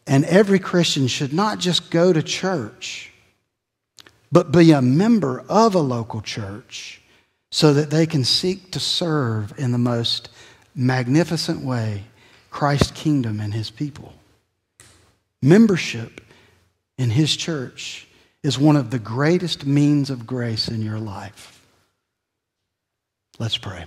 And 0.07 0.24
every 0.24 0.59
Christian 0.59 1.07
should 1.07 1.34
not 1.34 1.59
just 1.59 1.91
go 1.91 2.14
to 2.14 2.24
church, 2.24 3.12
but 4.32 4.53
be 4.53 4.72
a 4.72 4.82
member 4.82 5.43
of 5.49 5.76
a 5.76 5.80
local 5.80 6.22
church 6.22 7.01
so 7.52 7.74
that 7.74 7.89
they 7.89 8.06
can 8.06 8.24
seek 8.24 8.72
to 8.72 8.80
serve 8.80 9.54
in 9.58 9.72
the 9.72 9.78
most 9.78 10.30
magnificent 10.74 11.62
way 11.62 12.06
Christ's 12.49 12.91
kingdom 12.91 13.39
and 13.39 13.54
his 13.54 13.70
people. 13.70 14.14
Membership 15.41 16.22
in 16.97 17.10
his 17.10 17.36
church 17.36 18.08
is 18.43 18.58
one 18.58 18.76
of 18.76 18.89
the 18.89 18.99
greatest 18.99 19.66
means 19.66 20.10
of 20.10 20.26
grace 20.26 20.68
in 20.68 20.82
your 20.82 20.99
life. 20.99 21.66
Let's 23.38 23.58
pray. 23.58 23.86